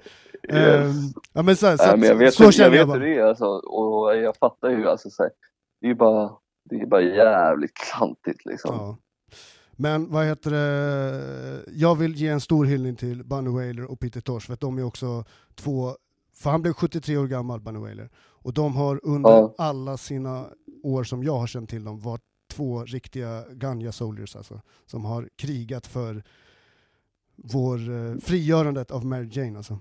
Ehm, 0.50 0.91
ja 1.34 1.41
men 1.41 1.56
så, 1.56 1.67
här, 1.67 1.77
så, 1.77 1.84
Nej, 1.88 1.98
men 1.98 2.10
jag 2.10 2.15
vet, 2.15 2.34
så 2.34 2.44
hur- 2.44 2.48
jag 2.48 2.53
känner 2.53 2.70
vet 2.70 2.79
jag 2.79 2.86
hur 2.86 2.94
bara. 2.94 3.00
det 3.00 3.15
är 3.17 3.24
alltså, 3.24 3.46
och 3.46 4.17
jag 4.17 4.36
fattar 4.38 4.70
ju 4.70 4.88
alltså 4.89 5.10
så 5.10 5.24
här, 5.24 5.32
det 5.82 5.88
är 5.88 5.89
ju 5.89 5.96
bara, 5.96 6.32
det 6.70 6.75
är 6.75 6.86
bara 6.86 7.01
jävligt 7.01 7.74
klantigt 7.74 8.46
liksom. 8.46 8.75
Ja. 8.75 8.98
Men 9.79 10.12
vad 10.12 10.25
heter 10.25 10.51
det, 10.51 11.63
jag 11.74 11.96
vill 11.96 12.15
ge 12.15 12.27
en 12.27 12.41
stor 12.41 12.65
hyllning 12.65 12.96
till 12.96 13.24
Bunny 13.24 13.50
Wailer 13.50 13.91
och 13.91 14.00
Peter 14.00 14.22
Tosh 14.22 14.39
för 14.46 14.53
att 14.53 14.60
de 14.60 14.77
är 14.77 14.84
också 14.84 15.24
två, 15.55 15.91
för 16.34 16.50
han 16.50 16.62
blev 16.62 16.74
73 16.74 17.17
år 17.17 17.27
gammal 17.27 17.60
Bunny 17.62 17.79
Wailer, 17.79 18.10
och 18.17 18.53
de 18.53 18.75
har 18.75 19.00
under 19.03 19.29
Ja. 19.29 19.53
alla 19.57 19.98
sina 19.98 20.46
år 20.84 21.03
som 21.03 21.24
jag 21.24 21.38
har 21.38 21.48
känt 21.48 21.69
till 21.69 21.84
dem 21.84 22.00
varit 22.00 22.22
två 22.51 22.84
riktiga 22.84 23.43
Ganja 23.53 23.91
Soldiers 23.91 24.36
alltså, 24.36 24.62
som 24.86 25.05
har 25.05 25.29
krigat 25.36 25.88
för 25.88 26.24
vår 27.36 27.75
eh, 27.89 28.15
frigörandet 28.22 28.91
av 28.91 29.05
Mary 29.05 29.29
Jane 29.31 29.57
alltså. 29.57 29.79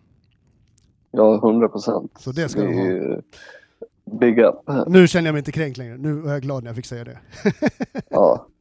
Ja, 1.10 1.38
hundra 1.42 1.68
procent. 1.68 2.12
Så 2.18 2.32
det 2.32 2.48
ska 2.48 2.60
de 2.60 2.68
är 2.68 2.74
ha. 2.74 2.84
ju 2.86 3.20
Big 4.20 4.38
up. 4.38 4.54
Nu 4.86 5.08
känner 5.08 5.26
jag 5.26 5.32
mig 5.32 5.40
inte 5.40 5.52
kränkt 5.52 5.76
längre, 5.76 5.96
nu 5.98 6.28
är 6.28 6.32
jag 6.32 6.42
glad 6.42 6.62
när 6.62 6.68
jag 6.70 6.76
fick 6.76 6.86
säga 6.86 7.04
det. 7.04 7.18
Ja. 8.10 8.46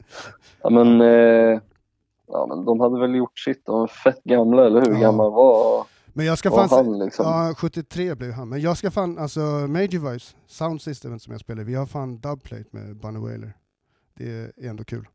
ja, 0.63 0.69
men, 0.69 1.01
eh, 1.01 1.59
ja, 2.27 2.45
men 2.49 2.65
de 2.65 2.79
hade 2.79 2.99
väl 2.99 3.15
gjort 3.15 3.39
sitt. 3.39 3.65
De 3.65 3.79
var 3.79 3.87
fett 3.87 4.23
gamla, 4.23 4.65
eller 4.65 4.81
hur? 4.81 4.93
Ja. 4.93 4.99
gammal 4.99 5.31
var, 5.31 5.85
Men 6.13 6.25
jag 6.25 6.37
ska 6.37 6.49
var 6.49 6.67
fan... 6.67 6.85
han 6.85 6.99
liksom? 6.99 7.25
Ja, 7.25 7.53
73 7.57 8.15
blev 8.15 8.31
han. 8.31 8.49
Men 8.49 8.61
jag 8.61 8.77
ska 8.77 8.91
fan, 8.91 9.17
alltså 9.17 9.39
Major 9.39 9.99
Voice, 9.99 10.35
Sound 10.47 10.81
System 10.81 11.19
som 11.19 11.31
jag 11.31 11.41
spelar, 11.41 11.63
vi 11.63 11.75
har 11.75 11.85
fan 11.85 12.17
dubplate 12.17 12.65
med 12.71 12.95
Bunny 12.95 13.19
Wailer. 13.19 13.53
Det 14.13 14.29
är 14.29 14.69
ändå 14.69 14.83
kul. 14.83 15.07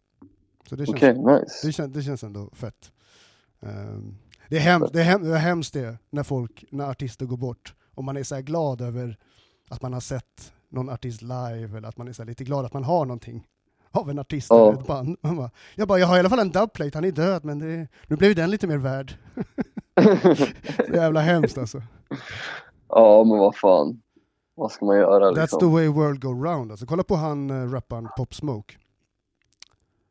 Så 0.68 0.76
det 0.76 0.86
känns, 0.86 0.96
Okej, 0.96 1.18
nice. 1.18 1.66
det 1.66 1.72
känns, 1.72 1.92
det 1.94 2.02
känns 2.02 2.24
ändå 2.24 2.50
fett. 2.52 2.92
Ehm, 3.60 4.16
det, 4.48 4.56
är 4.56 4.60
hem, 4.60 4.84
det, 4.92 5.00
är 5.00 5.04
hem, 5.04 5.22
det 5.22 5.34
är 5.34 5.38
hemskt 5.38 5.74
det, 5.74 5.98
när 6.10 6.22
folk, 6.22 6.64
när 6.70 6.90
artister 6.90 7.26
går 7.26 7.36
bort. 7.36 7.74
Och 7.94 8.04
man 8.04 8.16
är 8.16 8.22
så 8.22 8.40
glad 8.40 8.80
över 8.80 9.16
att 9.68 9.82
man 9.82 9.92
har 9.92 10.00
sett 10.00 10.52
någon 10.68 10.88
artist 10.88 11.22
live, 11.22 11.76
eller 11.76 11.88
att 11.88 11.96
man 11.96 12.08
är 12.08 12.12
så 12.12 12.24
lite 12.24 12.44
glad 12.44 12.64
att 12.64 12.72
man 12.72 12.84
har 12.84 13.04
någonting 13.04 13.46
av 13.92 14.10
en 14.10 14.18
artist 14.18 14.46
Ja. 14.50 14.68
eller 14.68 14.80
ett 14.80 14.86
band. 14.86 15.16
Man 15.20 15.36
bara, 15.36 15.50
jag 15.74 15.88
bara, 15.88 15.98
jag 15.98 16.06
har 16.06 16.16
i 16.16 16.20
alla 16.20 16.28
fall 16.28 16.38
en 16.38 16.50
dubplate, 16.50 16.90
han 16.94 17.04
är 17.04 17.12
död, 17.12 17.44
men 17.44 17.58
det, 17.58 17.88
nu 18.06 18.16
blev 18.16 18.34
den 18.34 18.50
lite 18.50 18.66
mer 18.66 18.78
värd. 18.78 19.14
Så 20.36 20.46
jävla 20.94 21.20
hemskt 21.20 21.58
alltså. 21.58 21.82
ja, 22.88 23.24
men 23.24 23.38
vad 23.38 23.56
fan. 23.56 24.02
Vad 24.54 24.72
ska 24.72 24.84
man 24.84 24.96
göra 24.96 25.30
That's 25.30 25.40
liksom? 25.40 25.58
the 25.60 25.66
way 25.66 25.88
world 25.88 26.20
go 26.22 26.28
round. 26.44 26.70
Alltså, 26.70 26.86
kolla 26.86 27.02
på 27.02 27.14
han 27.16 27.50
uh, 27.50 27.72
rapparen 27.72 28.08
Pop 28.16 28.34
Smoke. 28.34 28.74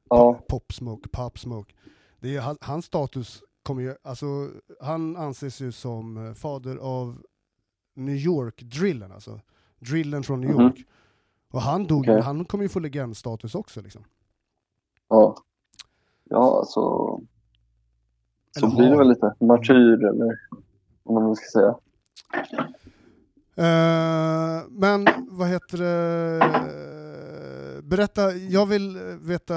Ja, 0.09 0.33
Pop 0.49 0.73
Smoke, 0.73 1.09
Pop 1.09 1.39
Smoke. 1.39 1.73
Det 2.19 2.35
är, 2.35 2.41
han, 2.41 2.57
hans 2.61 2.85
status 2.85 3.43
kommer 3.63 3.81
ju, 3.81 3.95
alltså, 4.03 4.25
han 4.81 5.17
anses 5.17 5.61
ju 5.61 5.71
som 5.71 6.27
eh, 6.27 6.33
fader 6.33 6.75
av 6.75 7.17
New 7.95 8.15
York-drillen, 8.15 9.11
alltså. 9.11 9.39
Drillen 9.79 10.23
från 10.23 10.41
New 10.41 10.49
Mhm. 10.53 10.61
York. 10.61 10.75
Och 11.53 11.61
han 11.61 11.87
dog, 11.87 12.07
men 12.07 12.21
han 12.21 12.45
kommer 12.45 12.63
ju 12.63 12.69
få 12.69 12.79
legendstatus 12.79 13.55
också 13.55 13.81
liksom. 13.81 14.03
ja. 15.09 15.35
Ja, 16.29 16.59
alltså. 16.59 16.81
Så 18.59 18.65
Eller 18.65 18.75
blir 18.75 18.89
det 18.89 18.97
väl 18.97 19.09
lite 19.09 19.33
martyr 19.39 20.03
eller 20.05 20.39
vad 21.03 21.23
man 21.23 21.35
ska 21.35 21.59
säga. 21.59 21.75
Eh, 23.55 24.63
men 24.69 25.07
vad 25.29 25.47
heter 25.47 25.77
det? 25.77 26.39
Berätta, 27.83 28.31
jag 28.31 28.65
vill 28.65 28.97
veta, 29.21 29.55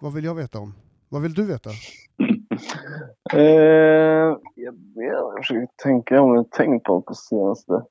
vad 0.00 0.12
vill 0.12 0.24
jag 0.24 0.34
veta 0.34 0.58
om? 0.58 0.74
Vad 1.08 1.22
vill 1.22 1.34
du 1.34 1.46
veta? 1.46 1.70
Eh, 3.34 3.40
jag, 4.54 4.74
jag 4.94 5.36
försöker 5.38 5.68
tänka 5.82 6.20
om 6.20 6.28
jag 6.28 6.36
har 6.36 6.44
tänkt 6.44 6.84
på 6.84 6.96
det 6.98 7.02
på 7.06 7.14
senaste. 7.14 7.82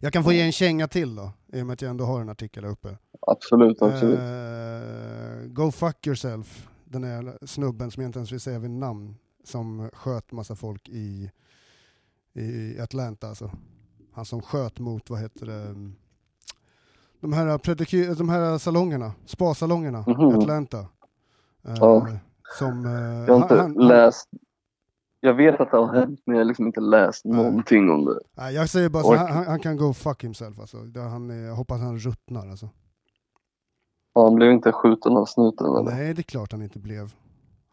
Jag 0.00 0.12
kan 0.12 0.24
få 0.24 0.32
ge 0.32 0.40
en 0.42 0.52
känga 0.52 0.88
till 0.88 1.14
då, 1.14 1.32
i 1.52 1.62
och 1.62 1.66
med 1.66 1.74
att 1.74 1.82
jag 1.82 1.90
ändå 1.90 2.04
har 2.04 2.20
en 2.20 2.28
artikel 2.28 2.64
här 2.64 2.70
uppe. 2.70 2.96
Absolut, 3.26 3.82
absolut. 3.82 4.18
Eh, 4.18 5.46
go 5.52 5.70
fuck 5.70 6.06
yourself, 6.06 6.68
den 6.84 7.04
här 7.04 7.38
snubben 7.46 7.90
som 7.90 8.02
jag 8.02 8.08
inte 8.08 8.18
ens 8.18 8.32
vill 8.32 8.40
säga 8.40 8.58
vid 8.58 8.70
namn, 8.70 9.14
som 9.44 9.90
sköt 9.92 10.32
massa 10.32 10.54
folk 10.54 10.88
i, 10.88 11.30
i 12.32 12.80
Atlanta 12.80 13.28
alltså. 13.28 13.50
Han 14.12 14.24
som 14.24 14.42
sköt 14.42 14.78
mot, 14.78 15.10
vad 15.10 15.20
heter 15.20 15.46
det, 15.46 15.74
de 17.20 17.32
här, 17.32 17.58
prediky- 17.58 18.14
de 18.14 18.28
här 18.28 18.58
salongerna, 18.58 19.12
spasalongerna 19.26 20.04
i 20.06 20.10
Mhm. 20.10 20.38
Atlanta. 20.38 20.78
Eh, 20.78 21.74
Ja. 21.80 22.08
Som, 22.58 22.86
eh, 22.86 22.92
Jag 22.92 23.34
har 23.34 23.42
inte 23.42 23.60
han- 23.60 23.72
läst. 23.72 24.28
Jag 25.20 25.34
vet 25.34 25.60
att 25.60 25.70
det 25.70 25.76
har 25.76 25.94
hänt, 25.94 26.20
men 26.24 26.36
jag 26.36 26.40
har 26.40 26.48
liksom 26.48 26.66
inte 26.66 26.80
läst 26.80 27.24
Nej. 27.24 27.36
någonting 27.36 27.90
om 27.90 28.04
det. 28.04 28.20
Nej, 28.36 28.54
jag 28.54 28.68
säger 28.68 28.88
bara 28.88 29.02
så, 29.02 29.14
han, 29.14 29.32
han- 29.32 29.46
han 29.46 29.60
kan 29.60 29.76
go 29.76 29.92
fuck 29.92 30.24
himself 30.24 30.58
alltså. 30.60 30.76
Han 30.94 31.30
är, 31.30 31.46
jag 31.46 31.54
hoppas 31.54 31.80
han 31.80 31.98
ruttnar 31.98 32.48
alltså. 32.50 32.68
Ja, 34.14 34.24
han 34.24 34.34
blev 34.34 34.52
inte 34.52 34.72
skjuten 34.72 35.16
av 35.16 35.24
snuten 35.26 35.66
eller? 35.66 35.82
Nej, 35.82 36.14
det 36.14 36.20
är 36.20 36.22
klart 36.22 36.52
han 36.52 36.62
inte 36.62 36.78
blev. 36.78 37.14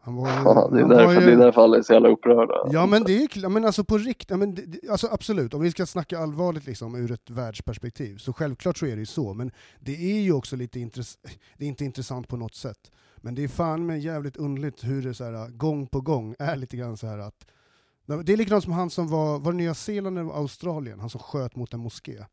Han 0.00 0.16
var, 0.16 0.28
Ja, 0.44 0.68
det, 0.72 0.80
är 0.80 0.88
därför, 0.88 1.20
ju- 1.20 1.26
det 1.26 1.32
är 1.32 1.36
därför 1.36 1.62
alla 1.62 1.76
är 1.76 1.82
så 1.82 1.92
jävla 1.92 2.08
upprörda. 2.08 2.54
Ja 2.72 2.86
men 2.86 3.04
det 3.04 3.22
är 3.22 3.26
klart, 3.26 3.52
men 3.52 3.64
alltså 3.64 3.84
på 3.84 3.98
riktigt, 3.98 4.30
ja, 4.30 4.36
men 4.36 4.54
det, 4.54 4.90
alltså 4.90 5.08
absolut, 5.10 5.54
om 5.54 5.60
vi 5.60 5.70
ska 5.70 5.86
snacka 5.86 6.18
allvarligt 6.18 6.66
liksom 6.66 6.94
ur 6.94 7.12
ett 7.12 7.30
världsperspektiv, 7.30 8.16
så 8.16 8.32
självklart 8.32 8.78
så 8.78 8.86
är 8.86 8.90
det 8.90 9.00
ju 9.00 9.06
så, 9.06 9.34
men 9.34 9.50
det 9.80 10.16
är 10.16 10.20
ju 10.20 10.32
också 10.32 10.56
lite 10.56 10.80
intressant, 10.80 11.26
det 11.58 11.64
är 11.64 11.68
inte 11.68 11.84
intressant 11.84 12.28
på 12.28 12.36
något 12.36 12.54
sätt. 12.54 12.90
Men 13.26 13.34
det 13.34 13.44
är 13.44 13.48
fan 13.48 13.86
med 13.86 14.00
jävligt 14.00 14.36
underligt 14.36 14.84
hur 14.84 15.02
det 15.02 15.14
så 15.14 15.24
här, 15.24 15.48
gång 15.48 15.86
på 15.86 16.00
gång 16.00 16.34
är 16.38 16.56
lite 16.56 16.76
grann 16.76 16.96
så 16.96 17.06
här 17.06 17.18
att 17.18 17.46
det 18.24 18.32
är 18.32 18.36
likadant 18.36 18.64
som 18.64 18.72
han 18.72 18.90
som 18.90 19.08
var, 19.08 19.38
var 19.38 19.52
det 19.52 19.58
Nya 19.58 19.74
Zeeland 19.74 20.18
eller 20.18 20.30
Australien, 20.30 21.00
han 21.00 21.10
som 21.10 21.20
sköt 21.20 21.56
mot 21.56 21.74
en 21.74 21.80
moské. 21.80 22.24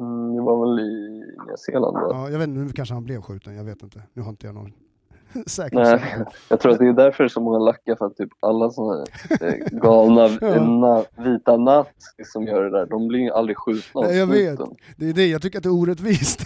Mm, 0.00 0.34
det 0.34 0.40
var 0.42 0.60
väl 0.66 0.86
i 0.86 1.20
Nya 1.46 1.56
Zeeland 1.56 1.96
då? 1.96 2.08
Ja, 2.12 2.30
jag 2.30 2.38
vet 2.38 2.48
inte, 2.48 2.60
nu 2.60 2.72
kanske 2.72 2.94
han 2.94 3.04
blev 3.04 3.22
skjuten, 3.22 3.54
jag 3.56 3.64
vet 3.64 3.82
inte. 3.82 4.02
Nu 4.12 4.22
har 4.22 4.30
inte 4.30 4.46
jag 4.46 4.54
någon 4.54 4.72
säker 5.46 5.76
Nej, 5.76 6.24
jag 6.48 6.60
tror 6.60 6.72
att 6.72 6.78
det 6.78 6.88
är 6.88 6.92
därför 6.92 7.24
det 7.24 7.26
är 7.26 7.28
så 7.28 7.40
många 7.40 7.58
lackar 7.58 7.96
för 7.96 8.06
att 8.06 8.16
typ 8.16 8.30
alla 8.40 8.70
sådana 8.70 9.04
eh, 9.40 9.54
galna 9.70 10.28
Ja. 10.40 10.64
na, 10.64 11.04
vita 11.16 11.56
nazis 11.56 12.32
som 12.32 12.44
gör 12.44 12.64
det 12.64 12.70
där, 12.70 12.86
de 12.86 13.08
blir 13.08 13.20
ju 13.20 13.30
aldrig 13.30 13.56
skjutna 13.56 14.00
Nej, 14.00 14.18
jag 14.18 14.26
vet. 14.26 14.56
snuten. 14.56 14.76
Det 14.96 15.08
är 15.08 15.12
det, 15.12 15.26
jag 15.26 15.42
tycker 15.42 15.58
att 15.58 15.62
det 15.62 15.68
är 15.68 15.80
orättvist. 15.80 16.40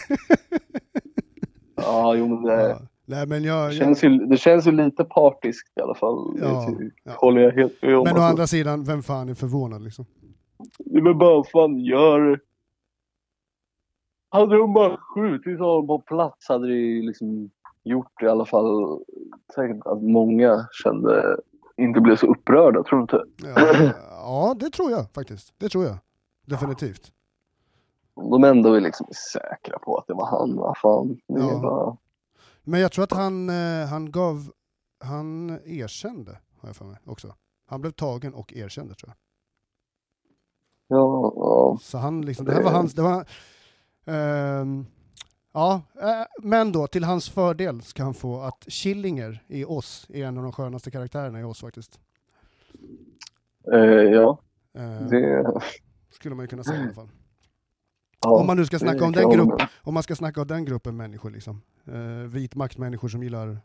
Ja, 1.83 2.15
jo 2.15 2.29
men 2.29 2.43
det, 2.43 2.69
Ja. 2.69 2.79
Nej 3.05 3.27
men 3.27 3.45
jag, 3.45 3.71
det, 3.71 3.75
känns 3.75 4.05
ju, 4.05 4.09
det 4.19 4.37
känns 4.37 4.67
ju 4.67 4.73
lite 4.73 5.05
partiskt 5.05 5.79
i 5.79 5.81
alla 5.81 5.95
fall. 5.95 6.37
Ja, 6.41 6.69
ja. 7.05 7.13
håller 7.17 7.41
jag 7.41 7.53
helt 7.53 7.83
med 7.83 7.97
om. 7.97 8.05
Men 8.05 8.17
å 8.17 8.21
andra 8.21 8.47
sidan, 8.47 8.85
vem 8.85 9.03
fan 9.03 9.29
är 9.29 9.35
förvånad 9.35 9.83
liksom? 9.83 10.05
Väl 10.85 11.15
bara 11.15 11.45
fan 11.45 11.79
gör... 11.79 12.41
Hade 14.29 14.57
de 14.57 14.73
bara 14.73 14.97
skjutit 14.97 15.59
honom 15.59 15.87
på 15.87 15.99
plats 15.99 16.49
hade 16.49 16.67
det 16.67 16.75
ju 16.75 17.03
liksom 17.03 17.51
gjort 17.85 18.23
i 18.23 18.27
alla 18.27 18.45
fall 18.45 18.99
säkert 19.55 19.87
att 19.87 20.03
många 20.03 20.67
kände 20.83 21.37
inte 21.77 22.01
blev 22.01 22.17
så 22.17 22.27
upprörda, 22.27 22.83
tror 22.83 22.99
du 22.99 23.03
inte? 23.03 23.25
Ja, 23.37 23.93
ja, 24.11 24.57
det 24.61 24.71
tror 24.71 24.91
jag 24.91 25.11
faktiskt. 25.11 25.55
Det 25.59 25.69
tror 25.69 25.85
jag. 25.85 25.97
Definitivt. 26.47 27.13
De 28.15 28.45
ändå 28.45 28.75
är 28.75 28.81
liksom 28.81 29.07
säkra 29.33 29.79
på 29.79 29.97
att 29.99 30.07
det 30.07 30.15
var 30.15 30.27
han, 30.27 30.57
vad 30.57 30.79
fan. 30.79 31.09
Det 31.09 31.41
Ja. 31.41 31.61
bara... 31.63 31.97
Men 32.65 32.81
jag 32.81 32.93
tror 32.93 33.05
att 33.05 33.13
han, 33.13 33.49
eh, 33.49 33.87
han 33.87 34.11
gav, 34.11 34.53
han 35.05 35.51
erkände, 35.65 36.39
har 36.61 36.69
jag 36.69 36.77
för 36.77 36.85
mig 36.85 36.97
också. 37.05 37.35
Han 37.67 37.81
blev 37.81 37.91
tagen 37.91 38.35
och 38.35 38.53
erkände 38.53 38.95
tror 38.95 39.09
jag. 39.09 39.17
Ja, 40.99 41.33
ja. 41.37 41.79
Så 41.83 41.99
han 41.99 42.27
liksom, 42.27 42.47
det 42.47 42.53
här 42.55 42.63
var 42.63 42.71
hans, 42.71 42.95
det 42.95 43.03
var, 43.03 43.27
ehm, 44.05 44.87
ja, 45.53 45.83
eh, 46.01 46.25
men 46.43 46.73
då 46.73 46.87
till 46.87 47.05
hans 47.05 47.31
fördel 47.31 47.83
ska 47.83 48.03
han 48.03 48.15
få 48.15 48.41
att 48.41 48.65
Killinger 48.69 49.45
i 49.47 49.65
oss 49.65 50.07
är 50.09 50.25
en 50.25 50.37
av 50.37 50.43
de 50.43 50.53
skönaste 50.53 50.91
karaktärerna 50.91 51.41
i 51.41 51.45
oss 51.45 51.61
faktiskt. 51.61 52.01
Eh, 53.73 53.81
ja, 53.85 54.39
Eh, 54.75 55.07
det... 55.07 55.61
Skulle 56.11 56.35
man 56.35 56.43
ju 56.45 56.49
kunna 56.49 56.65
säga 56.65 56.79
i 56.81 56.83
alla 56.83 56.93
fall. 56.93 57.09
Ja, 58.23 58.31
om 58.31 58.47
man 58.47 58.57
nu 58.57 58.67
ska 58.67 58.79
snacka 58.79 59.05
om 59.05 59.13
den, 59.13 59.31
grupp, 59.31 59.63
om 59.83 59.95
man 59.95 60.03
ska 60.03 60.15
snacka 60.15 60.41
om 60.41 60.47
den 60.47 60.65
gruppen 60.65 60.97
människor 60.97 61.31
liksom. 61.31 61.63
Eh, 61.87 62.29
vit 62.29 62.55
maktmänniskor 62.55 63.09
som 63.09 63.23
gillar, 63.23 63.59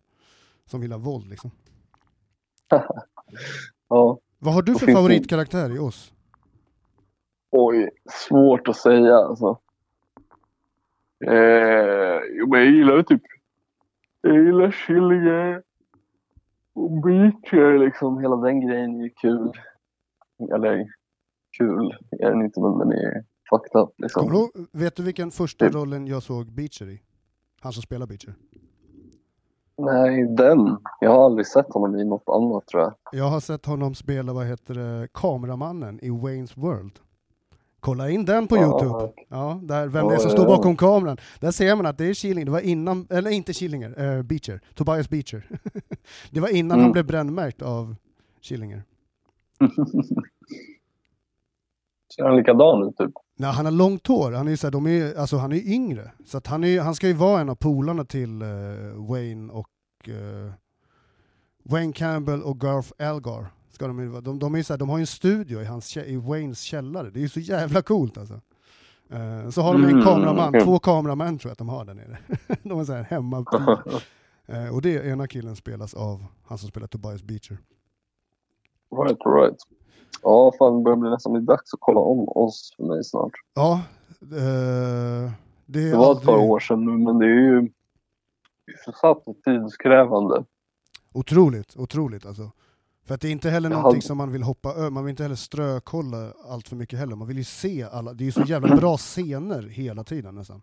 som 0.66 0.82
gillar 0.82 0.98
våld 0.98 1.30
liksom. 1.30 1.52
Ja, 3.90 4.20
Vad 4.40 4.54
har 4.54 4.62
du 4.62 4.76
för 4.76 4.88
favoritkaraktär 4.94 5.76
i 5.76 5.80
oss? 5.80 6.14
oj, 7.52 7.90
svårt 8.10 8.68
att 8.68 8.78
säga 8.78 9.16
alltså. 9.16 9.60
Eh, 11.26 12.20
jo, 12.32 12.48
men 12.48 12.60
jag 12.60 12.72
gillar 12.72 13.04
typ... 13.04 13.22
Jag 14.22 14.36
gillar 14.46 14.72
Schillinger 14.72 15.64
och 16.74 16.92
Beacher 16.92 17.78
liksom. 17.86 18.20
Hela 18.20 18.36
den 18.36 18.68
grejen 18.68 19.00
är 19.00 19.04
ju 19.04 19.10
kul. 19.10 19.52
Eller 20.54 20.88
kul 21.58 21.98
är 22.12 22.32
den 22.32 22.42
inte, 22.42 22.60
men 22.62 22.78
den 22.80 22.92
är 22.92 23.26
fucked 23.50 23.82
up 23.82 23.90
liksom. 23.98 24.50
Du 24.72 24.80
vet 24.80 24.96
du 24.96 25.04
vilken 25.04 25.32
första 25.32 25.70
rollen 25.70 26.08
jag 26.08 26.24
såg 26.24 26.52
Beecher 26.52 26.90
i? 26.90 27.02
Han 27.62 27.74
som 27.74 27.82
spelar 27.84 28.08
Beecher. 28.08 28.36
Nej, 29.78 30.28
den. 30.36 30.78
Jag 31.00 31.10
har 31.12 31.26
aldrig 31.26 31.48
sett 31.48 31.74
honom 31.74 31.96
i 31.96 32.06
något 32.06 32.24
annat 32.28 32.68
tror 32.68 32.84
jag. 32.84 32.94
Jag 33.12 33.30
har 33.30 33.40
sett 33.40 33.66
honom 33.66 33.96
spela, 33.96 34.34
vad 34.34 34.46
heter 34.46 34.74
det, 34.74 35.08
kameramannen 35.14 36.00
i 36.00 36.10
Wayne's 36.10 36.52
World. 36.56 36.92
Kolla 37.80 38.10
in 38.10 38.26
den 38.26 38.48
på 38.48 38.56
Ja, 38.58 38.62
Youtube. 38.62 39.14
Ja, 39.30 39.60
där, 39.64 39.88
vem 39.88 40.08
det 40.08 40.14
är 40.14 40.16
Ja, 40.16 40.20
som 40.20 40.30
ja, 40.30 40.36
står 40.36 40.50
ja. 40.50 40.56
bakom 40.58 40.76
kameran. 40.76 41.18
Där 41.40 41.52
ser 41.52 41.76
man 41.76 41.86
att 41.86 41.98
det 41.98 42.06
är 42.06 42.14
Killinger, 42.14 42.46
det 42.46 42.52
var 42.52 42.60
innan, 42.60 43.08
eller 43.10 43.32
inte 43.32 43.54
Killinger, 43.54 44.18
eh, 44.18 44.24
Beecher, 44.24 44.62
Tobias 44.76 45.10
Beecher. 45.10 45.50
det 46.32 46.40
var 46.40 46.50
innan 46.56 46.72
Mm. 46.78 46.84
han 46.84 46.92
blev 46.92 47.06
brännmärkt 47.06 47.62
av 47.62 47.96
Killinger. 48.42 48.84
Ser 52.18 52.24
han 52.24 52.36
likadan 52.38 52.88
ut 52.88 52.98
typ? 52.98 53.12
Nej, 53.36 53.52
han 53.52 53.66
har 53.66 53.72
långt 53.72 54.08
hår, 54.08 54.32
han 54.32 54.48
är 54.48 54.52
ju 54.52 54.58
så 54.58 54.68
här, 54.68 54.72
de 54.72 54.88
är, 54.88 55.16
alltså 55.20 55.38
han 55.38 55.52
är 55.52 55.68
yngre. 55.74 56.12
Så 56.26 56.42
han, 56.46 56.64
är, 56.64 56.82
han 56.82 56.96
ska 56.96 57.08
ju 57.08 57.14
vara 57.14 57.42
en 57.42 57.50
av 57.50 57.56
polarna 57.56 58.06
till 58.06 58.42
eh, 58.42 58.48
Wayne 59.10 59.54
och 59.54 59.70
eh, 60.10 60.52
Wayne 61.64 61.94
Campbell 61.94 62.42
och 62.44 62.60
Garth 62.60 62.92
Algar. 63.00 63.46
Ska 63.72 63.88
de, 63.88 64.12
vara. 64.12 64.22
de, 64.22 64.40
de, 64.40 64.56
är 64.56 64.64
så 64.64 64.74
här, 64.74 64.78
de 64.78 64.90
har 64.90 64.98
ju 64.98 65.02
en 65.02 65.08
studio 65.08 65.62
i, 65.62 65.66
hans, 65.66 65.98
i 65.98 66.16
Waynes 66.16 66.62
källare, 66.62 67.10
det 67.10 67.20
är 67.20 67.22
ju 67.22 67.30
så 67.30 67.40
jävla 67.40 67.82
coolt 67.82 68.18
alltså. 68.18 68.42
Eh, 69.10 69.50
så 69.50 69.62
har 69.62 69.74
de 69.74 69.84
en 69.84 69.90
Mm, 69.90 70.04
kameraman, 70.06 70.50
okej. 70.50 70.62
två 70.62 70.80
kameramän 70.80 71.38
tror 71.38 71.50
jag 71.50 71.52
att 71.52 71.58
de 71.58 71.70
har 71.70 71.86
där 71.86 71.94
nere. 71.94 72.18
de 72.64 72.80
är 72.80 72.84
så 72.84 72.94
här 72.94 73.04
hemma. 73.04 73.46
Eh, 74.50 74.76
och 74.76 74.82
det 74.82 75.06
ena 75.06 75.28
killen 75.28 75.56
spelas 75.56 75.94
av 75.94 76.26
han 76.46 76.58
som 76.58 76.70
spelar 76.70 76.88
Tobias 76.88 77.24
Beecher. 77.24 77.58
right, 79.04 79.18
right. 79.26 79.58
Ja, 80.24 80.52
fan 80.60 80.78
det 80.78 80.84
börjar 80.84 80.98
bli 80.98 81.10
nästan 81.10 81.34
bli 81.34 81.42
dags 81.42 81.74
att 81.74 81.80
kolla 81.80 82.00
om 82.00 82.30
oss 82.30 82.74
för 82.78 82.84
mig 82.84 83.04
snart. 83.04 83.32
Ja, 83.56 83.82
eh, 84.22 85.32
det 85.66 85.90
Det 85.92 85.98
var 85.98 86.12
ett 86.18 86.24
par 86.24 86.34
aldrig- 86.34 86.52
år 86.52 86.60
sedan 86.60 86.86
nu, 86.86 86.92
men 86.98 87.20
det 87.20 87.26
är 87.26 87.30
ju 87.30 87.70
försatt 88.86 89.24
och 89.26 89.36
tidskrävande. 89.46 90.44
Otroligt, 91.14 91.78
otroligt 91.78 92.26
alltså. 92.26 92.52
För 93.06 93.16
att 93.16 93.22
det 93.22 93.28
är 93.28 93.32
inte 93.32 93.50
heller 93.50 93.70
Jag 93.70 93.78
någonting 93.78 93.98
hade- 93.98 94.06
som 94.08 94.18
man 94.18 94.32
vill 94.32 94.44
hoppa 94.44 94.74
över, 94.74 94.90
man 94.90 95.04
vill 95.06 95.10
inte 95.10 95.24
heller 95.24 95.36
strökolla 95.36 96.32
allt 96.50 96.68
för 96.68 96.76
mycket 96.76 97.00
heller. 97.00 97.16
Man 97.16 97.28
vill 97.28 97.38
ju 97.38 97.44
se 97.44 97.84
alla, 97.84 98.14
det 98.14 98.24
är 98.24 98.26
ju 98.26 98.32
så 98.32 98.42
jävla 98.42 98.76
bra 98.76 98.98
scener 98.98 99.62
hela 99.64 100.04
tiden 100.04 100.36
nästan. 100.36 100.62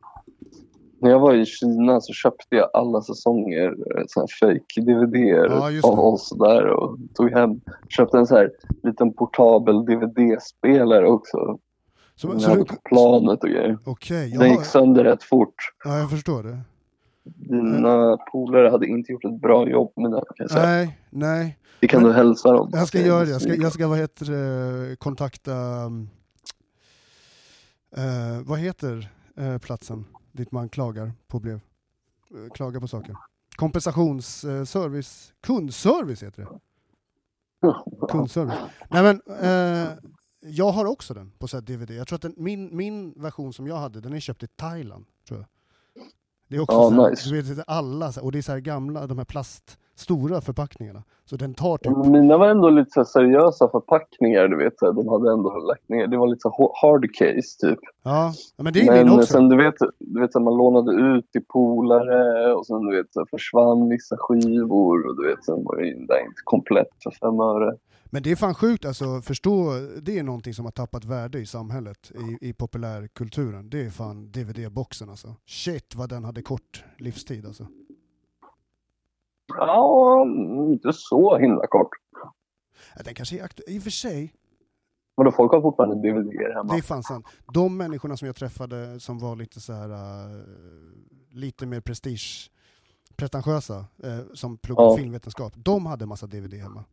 När 1.05 1.11
jag 1.11 1.21
var 1.21 1.35
i 1.35 1.47
Kina 1.47 2.01
så 2.01 2.13
köpte 2.13 2.57
jag 2.57 2.71
alla 2.75 3.03
säsonger 3.03 3.67
eh, 3.67 4.05
så 4.09 4.21
här 4.21 4.27
fake 4.41 4.81
dvd 4.81 5.17
Ja, 5.51 5.89
av 5.91 5.99
oss 6.01 6.31
där 6.39 6.67
och 6.67 6.99
tog 7.15 7.31
hem. 7.31 7.61
Köpte 7.89 8.19
en 8.19 8.27
så 8.27 8.37
här 8.37 8.51
liten 8.83 9.13
portabel 9.15 9.85
dvd-spelare 9.85 11.07
också. 11.07 11.59
Så, 12.17 12.29
Den 12.29 12.41
så 12.41 12.55
du, 12.55 12.65
på 12.65 12.75
planet 12.85 13.43
och 13.43 13.49
grejer. 13.49 13.79
okej, 13.85 14.31
Den 14.39 14.51
gick 14.51 14.65
sönder 14.65 15.05
rätt 15.05 15.23
fort. 15.23 15.55
ja, 15.85 15.99
jag 15.99 16.11
förstår 16.11 16.43
det. 16.43 16.59
Dina 17.25 18.17
polare 18.33 18.69
hade 18.69 18.87
inte 18.87 19.13
gjort 19.13 19.25
ett 19.25 19.41
bra 19.41 19.69
jobb 19.69 19.93
med 19.97 20.11
det. 20.11 20.17
Kan 20.17 20.35
jag 20.37 20.51
säga. 20.51 20.67
Nej, 20.67 20.99
nej. 21.11 21.59
Det 21.81 21.89
kan 21.89 22.03
Men- 22.03 22.11
du 22.11 22.17
hälsa 22.17 22.53
dem. 22.53 22.71
Jag 22.73 22.89
ska 22.89 22.99
göra 23.01 23.25
det, 23.25 23.31
jag 23.31 23.43
ska, 23.43 23.55
jag 23.55 23.73
ska 23.73 23.89
vad 23.89 23.99
heter 23.99 24.25
det, 24.27 24.97
kontakta, 24.97 25.53
eh, 27.97 28.41
vad 28.47 28.59
heter 28.59 29.09
eh, 29.37 29.59
platsen 29.59 30.05
dit 30.35 30.53
man 30.53 30.69
klagar 30.69 31.13
på 31.27 31.39
brev? 31.41 31.61
Eh, 32.35 32.53
klagar 32.55 32.81
på 32.81 32.89
saker. 32.89 33.17
Kompensationsservice, 33.57 35.33
kundservice 35.41 36.23
heter 36.23 36.43
det. 36.43 36.61
Kundservice. 38.11 38.59
Nej 38.91 39.03
men, 39.03 39.21
eh, 39.41 39.89
jag 40.41 40.73
har 40.73 40.85
också 40.85 41.15
den 41.15 41.31
på 41.39 41.49
så 41.49 41.61
DVD. 41.61 41.91
Jag 41.91 42.09
tror 42.09 42.17
att 42.17 42.23
den, 42.23 42.35
min, 42.37 42.77
min 42.77 43.13
version 43.23 43.53
som 43.53 43.67
jag 43.67 43.77
hade, 43.77 44.01
den 44.01 44.13
är 44.13 44.21
köpt 44.21 44.43
i 44.43 44.47
Thailand. 44.47 45.07
Tror 45.29 45.41
jag. 45.41 45.49
Det 46.49 46.57
är 46.57 46.61
också 46.61 46.77
Ja, 46.77 46.91
så 46.91 47.03
här, 47.03 47.11
nice. 47.11 47.31
du 47.31 47.43
vet, 47.43 47.65
alla, 47.67 48.13
och 48.23 48.33
det 48.33 48.39
är 48.39 48.43
så 48.43 48.53
här 48.53 48.61
gamla, 48.61 49.07
de 49.07 49.19
här 49.19 49.25
plast, 49.25 49.79
stora 49.95 50.41
förpackningarna. 50.41 51.03
Så 51.25 51.37
den 51.37 51.55
tar 51.55 51.79
typ, 51.79 51.97
Men 51.97 52.13
Mina 52.13 52.37
var 52.37 52.49
ändå 52.49 52.71
lite 52.71 52.91
så 52.91 53.05
seriösa 53.05 53.69
förpackningar, 53.69 54.49
du 54.49 54.57
vet. 54.57 54.79
Så 54.79 54.93
de 54.93 55.09
hade 55.09 55.33
ändå 55.33 55.51
lagt 55.59 55.89
ner. 55.89 56.07
Det 56.07 56.17
var 56.17 56.27
lite 56.27 56.41
så 56.41 56.73
hard 56.83 57.15
case 57.15 57.59
typ. 57.61 57.79
ja, 58.03 58.33
men 58.57 58.73
det 58.73 58.81
är 58.81 58.87
Men 58.87 59.07
min 59.07 59.19
också. 59.19 59.33
sen 59.33 59.49
du 59.49 59.57
vet, 59.57 59.75
du 59.99 60.21
vet 60.21 60.33
så 60.33 60.41
man 60.41 60.57
lånade 60.57 60.93
ut 60.93 61.33
till 61.33 61.45
polare 61.49 62.53
och 62.55 62.67
sen 62.67 62.81
du 62.81 62.97
vet 62.97 63.13
så 63.13 63.27
försvann 63.31 63.89
vissa 63.89 64.17
skivor 64.19 65.09
och 65.09 65.17
du 65.17 65.29
vet 65.29 65.45
sen 65.45 65.65
var 65.65 65.77
det 65.77 65.89
inte 65.89 66.15
komplett 66.45 66.89
för 67.03 67.11
fem 67.11 67.41
öre. 67.41 67.77
Men 68.15 68.23
det 68.23 68.31
är 68.31 68.37
fan 68.37 68.55
sjukt 68.55 68.85
alltså, 68.85 69.21
förstå, 69.23 69.73
det 70.03 70.19
är 70.19 70.23
någonting 70.23 70.55
som 70.55 70.65
har 70.65 70.73
tappat 70.73 71.05
värde 71.05 71.39
i 71.39 71.47
samhället, 71.47 72.13
i, 72.41 72.49
i 72.49 72.53
populärkulturen. 72.53 73.71
Det 73.71 73.81
är 73.87 73.91
fan 73.91 74.31
DVD-boxen 74.33 75.11
alltså. 75.11 75.35
Shit 75.47 75.95
vad 75.95 76.09
den 76.09 76.25
hade 76.25 76.43
kort 76.43 76.85
livstid 76.99 77.47
alltså. 77.47 77.67
Ja, 79.49 80.25
inte 80.73 80.93
så 80.93 81.37
himla 81.39 81.67
kort. 81.67 81.89
Den 83.05 83.15
kanske 83.15 83.39
är 83.41 83.45
aktuell, 83.45 83.77
i 83.77 83.79
och 83.79 83.83
för 83.83 83.91
sig, 83.91 84.35
Men 85.17 85.25
då 85.27 85.33
folk 85.33 85.53
har 85.53 85.61
fortfarande 85.61 85.95
DVD 85.97 86.33
hemma. 86.55 86.73
det 86.73 86.79
är 86.79 86.83
fan 86.83 87.03
sant. 87.03 87.27
De 87.55 87.77
människorna 87.77 88.17
som 88.17 88.27
jag 88.27 88.37
träffade 88.37 89.01
som 89.01 89.19
var 89.19 89.37
lite 89.37 89.61
så 89.61 89.73
här 89.73 89.89
uh, 89.91 90.43
lite 91.31 91.67
mer 91.67 91.81
prestige, 91.81 92.51
pretentiösa, 93.17 93.77
eh, 94.03 94.19
som 94.35 94.57
pluggade 94.59 94.89
Ja. 94.91 94.97
filmvetenskap, 94.97 95.53
de 95.57 95.87
hade 95.87 96.07
massa 96.07 96.27
DVD 96.27 96.55
hemma. 96.55 96.85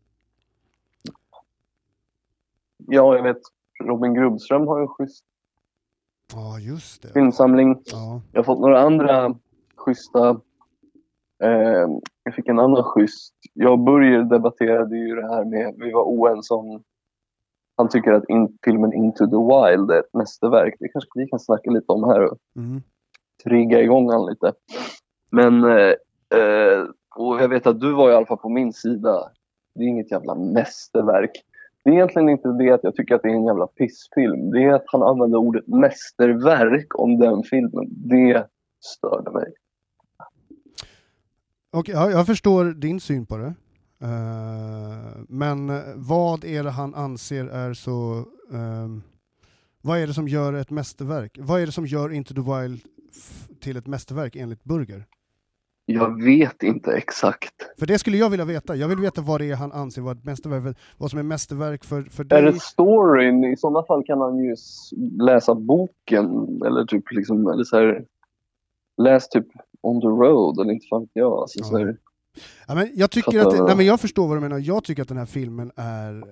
Ja, 2.77 3.15
jag 3.15 3.23
vet. 3.23 3.37
Robin 3.83 4.13
Grubbström 4.13 4.67
har 4.67 4.81
en 4.81 4.87
schysst 4.87 5.25
Ja, 6.33 6.59
just 6.59 7.01
det. 7.01 7.13
filmsamling. 7.13 7.83
Ja. 7.85 8.21
Jag 8.31 8.39
har 8.39 8.43
fått 8.43 8.59
några 8.59 8.81
andra 8.81 9.35
schyssta. 9.75 10.41
Eh, 11.41 11.87
jag 12.23 12.35
fick 12.35 12.47
en 12.47 12.59
annan 12.59 12.83
schysst. 12.83 13.33
Jag 13.53 13.71
och 13.71 13.79
Börje 13.79 14.23
debatterade 14.23 14.97
ju 14.97 15.15
det 15.15 15.27
här 15.27 15.45
med, 15.45 15.73
vi 15.77 15.91
var 15.91 16.03
oense 16.03 16.53
om 16.53 16.83
han 17.77 17.89
tycker 17.89 18.11
att 18.13 18.29
in, 18.29 18.57
filmen 18.65 18.93
Into 18.93 19.25
the 19.25 19.35
Wild 19.35 19.91
är 19.91 19.99
ett 19.99 20.13
mästerverk. 20.13 20.75
Det 20.79 20.87
kanske 20.87 21.09
vi 21.15 21.27
kan 21.27 21.39
snacka 21.39 21.71
lite 21.71 21.91
om 21.91 22.03
här 22.03 22.21
och 22.25 22.37
Mm. 22.55 22.81
trigga 23.43 23.81
igång 23.81 24.09
han 24.09 24.25
lite. 24.25 24.53
Men, 25.31 25.63
eh, 25.63 25.93
eh, 26.39 26.83
och 27.15 27.41
jag 27.41 27.49
vet 27.49 27.67
att 27.67 27.79
du 27.81 27.93
var 27.93 28.11
i 28.11 28.13
alla 28.13 28.25
fall 28.25 28.37
på 28.37 28.49
min 28.49 28.73
sida. 28.73 29.29
Det 29.75 29.83
är 29.83 29.87
inget 29.87 30.11
jävla 30.11 30.35
mästerverk. 30.35 31.31
Det 31.83 31.89
är 31.89 31.93
egentligen 31.93 32.29
inte 32.29 32.47
det 32.49 32.71
att 32.71 32.83
jag 32.83 32.95
tycker 32.95 33.15
att 33.15 33.21
det 33.21 33.29
är 33.29 33.33
en 33.33 33.45
jävla 33.45 33.67
pissfilm. 33.67 34.51
Det 34.51 34.63
är 34.63 34.73
att 34.73 34.83
han 34.85 35.03
använder 35.03 35.37
ordet 35.39 35.67
mästerverk 35.67 36.99
om 36.99 37.19
den 37.19 37.43
filmen. 37.43 37.85
Det 37.89 38.47
störde 38.79 39.31
mig. 39.31 39.53
Okej, 41.73 41.95
ja, 41.95 42.11
jag 42.11 42.25
förstår 42.25 42.65
din 42.65 42.99
syn 42.99 43.25
på 43.25 43.37
det. 43.37 43.53
Eh, 44.01 45.19
men 45.27 45.71
vad 45.95 46.43
är 46.43 46.63
det 46.63 46.69
han 46.71 46.95
anser 46.95 47.45
är 47.47 47.73
så... 47.73 48.25
ehm, 48.53 49.01
Vad 49.81 49.99
är 49.99 50.07
det 50.07 50.13
som 50.13 50.27
gör 50.27 50.53
ett 50.53 50.69
mästerverk? 50.69 51.37
Vad 51.41 51.61
är 51.61 51.65
det 51.65 51.71
som 51.71 51.85
gör 51.85 52.09
Into 52.13 52.33
the 52.33 52.41
Wild 52.41 52.81
till 53.61 53.77
ett 53.77 53.87
mästerverk 53.87 54.35
enligt 54.35 54.63
Burger? 54.63 55.05
Jag 55.85 56.23
vet 56.23 56.63
inte 56.63 56.91
exakt. 56.91 57.53
För 57.79 57.85
det 57.85 57.99
skulle 57.99 58.17
jag 58.17 58.29
vilja 58.29 58.45
veta. 58.45 58.75
Jag 58.75 58.87
vill 58.87 58.99
veta 58.99 59.21
vad 59.21 59.41
det 59.41 59.51
är 59.51 59.55
han 59.55 59.71
anser 59.71 60.01
vara 60.01 60.13
ett 60.13 60.23
mästerverk, 60.23 60.77
vad 60.97 61.09
som 61.09 61.19
är 61.19 61.23
mästerverk 61.23 61.83
för, 61.83 62.01
för 62.03 62.23
Är 62.23 62.27
dig. 62.27 62.43
det 62.53 62.59
storyn, 62.61 63.43
i 63.43 63.57
sådana 63.57 63.83
fall 63.83 64.03
kan 64.05 64.21
han 64.21 64.37
ju 64.37 64.55
läsa 65.19 65.55
boken 65.55 66.25
eller 66.65 66.85
typ 66.85 67.11
liksom, 67.11 67.47
eller 67.47 67.63
så 67.63 67.77
här, 67.77 68.05
läs 68.97 69.29
typ 69.29 69.47
On 69.81 70.01
the 70.01 70.07
Road 70.07 70.59
eller 70.59 70.73
inte 70.73 70.87
fan 70.89 71.07
jag. 71.13 71.31
Alltså, 71.33 71.59
Ja. 71.59 71.65
så 71.65 71.77
här, 71.77 71.97
Ja, 72.67 72.75
men 72.75 72.91
jag, 72.95 73.11
tycker 73.11 73.39
att, 73.39 73.51
det- 73.57 73.63
nej, 73.63 73.75
men 73.75 73.85
jag 73.85 73.99
förstår 73.99 74.27
vad 74.27 74.37
du 74.37 74.41
menar, 74.41 74.57
jag 74.59 74.83
tycker 74.83 75.01
att 75.01 75.07
den 75.07 75.17
här 75.17 75.25
filmen 75.25 75.71
är 75.75 76.23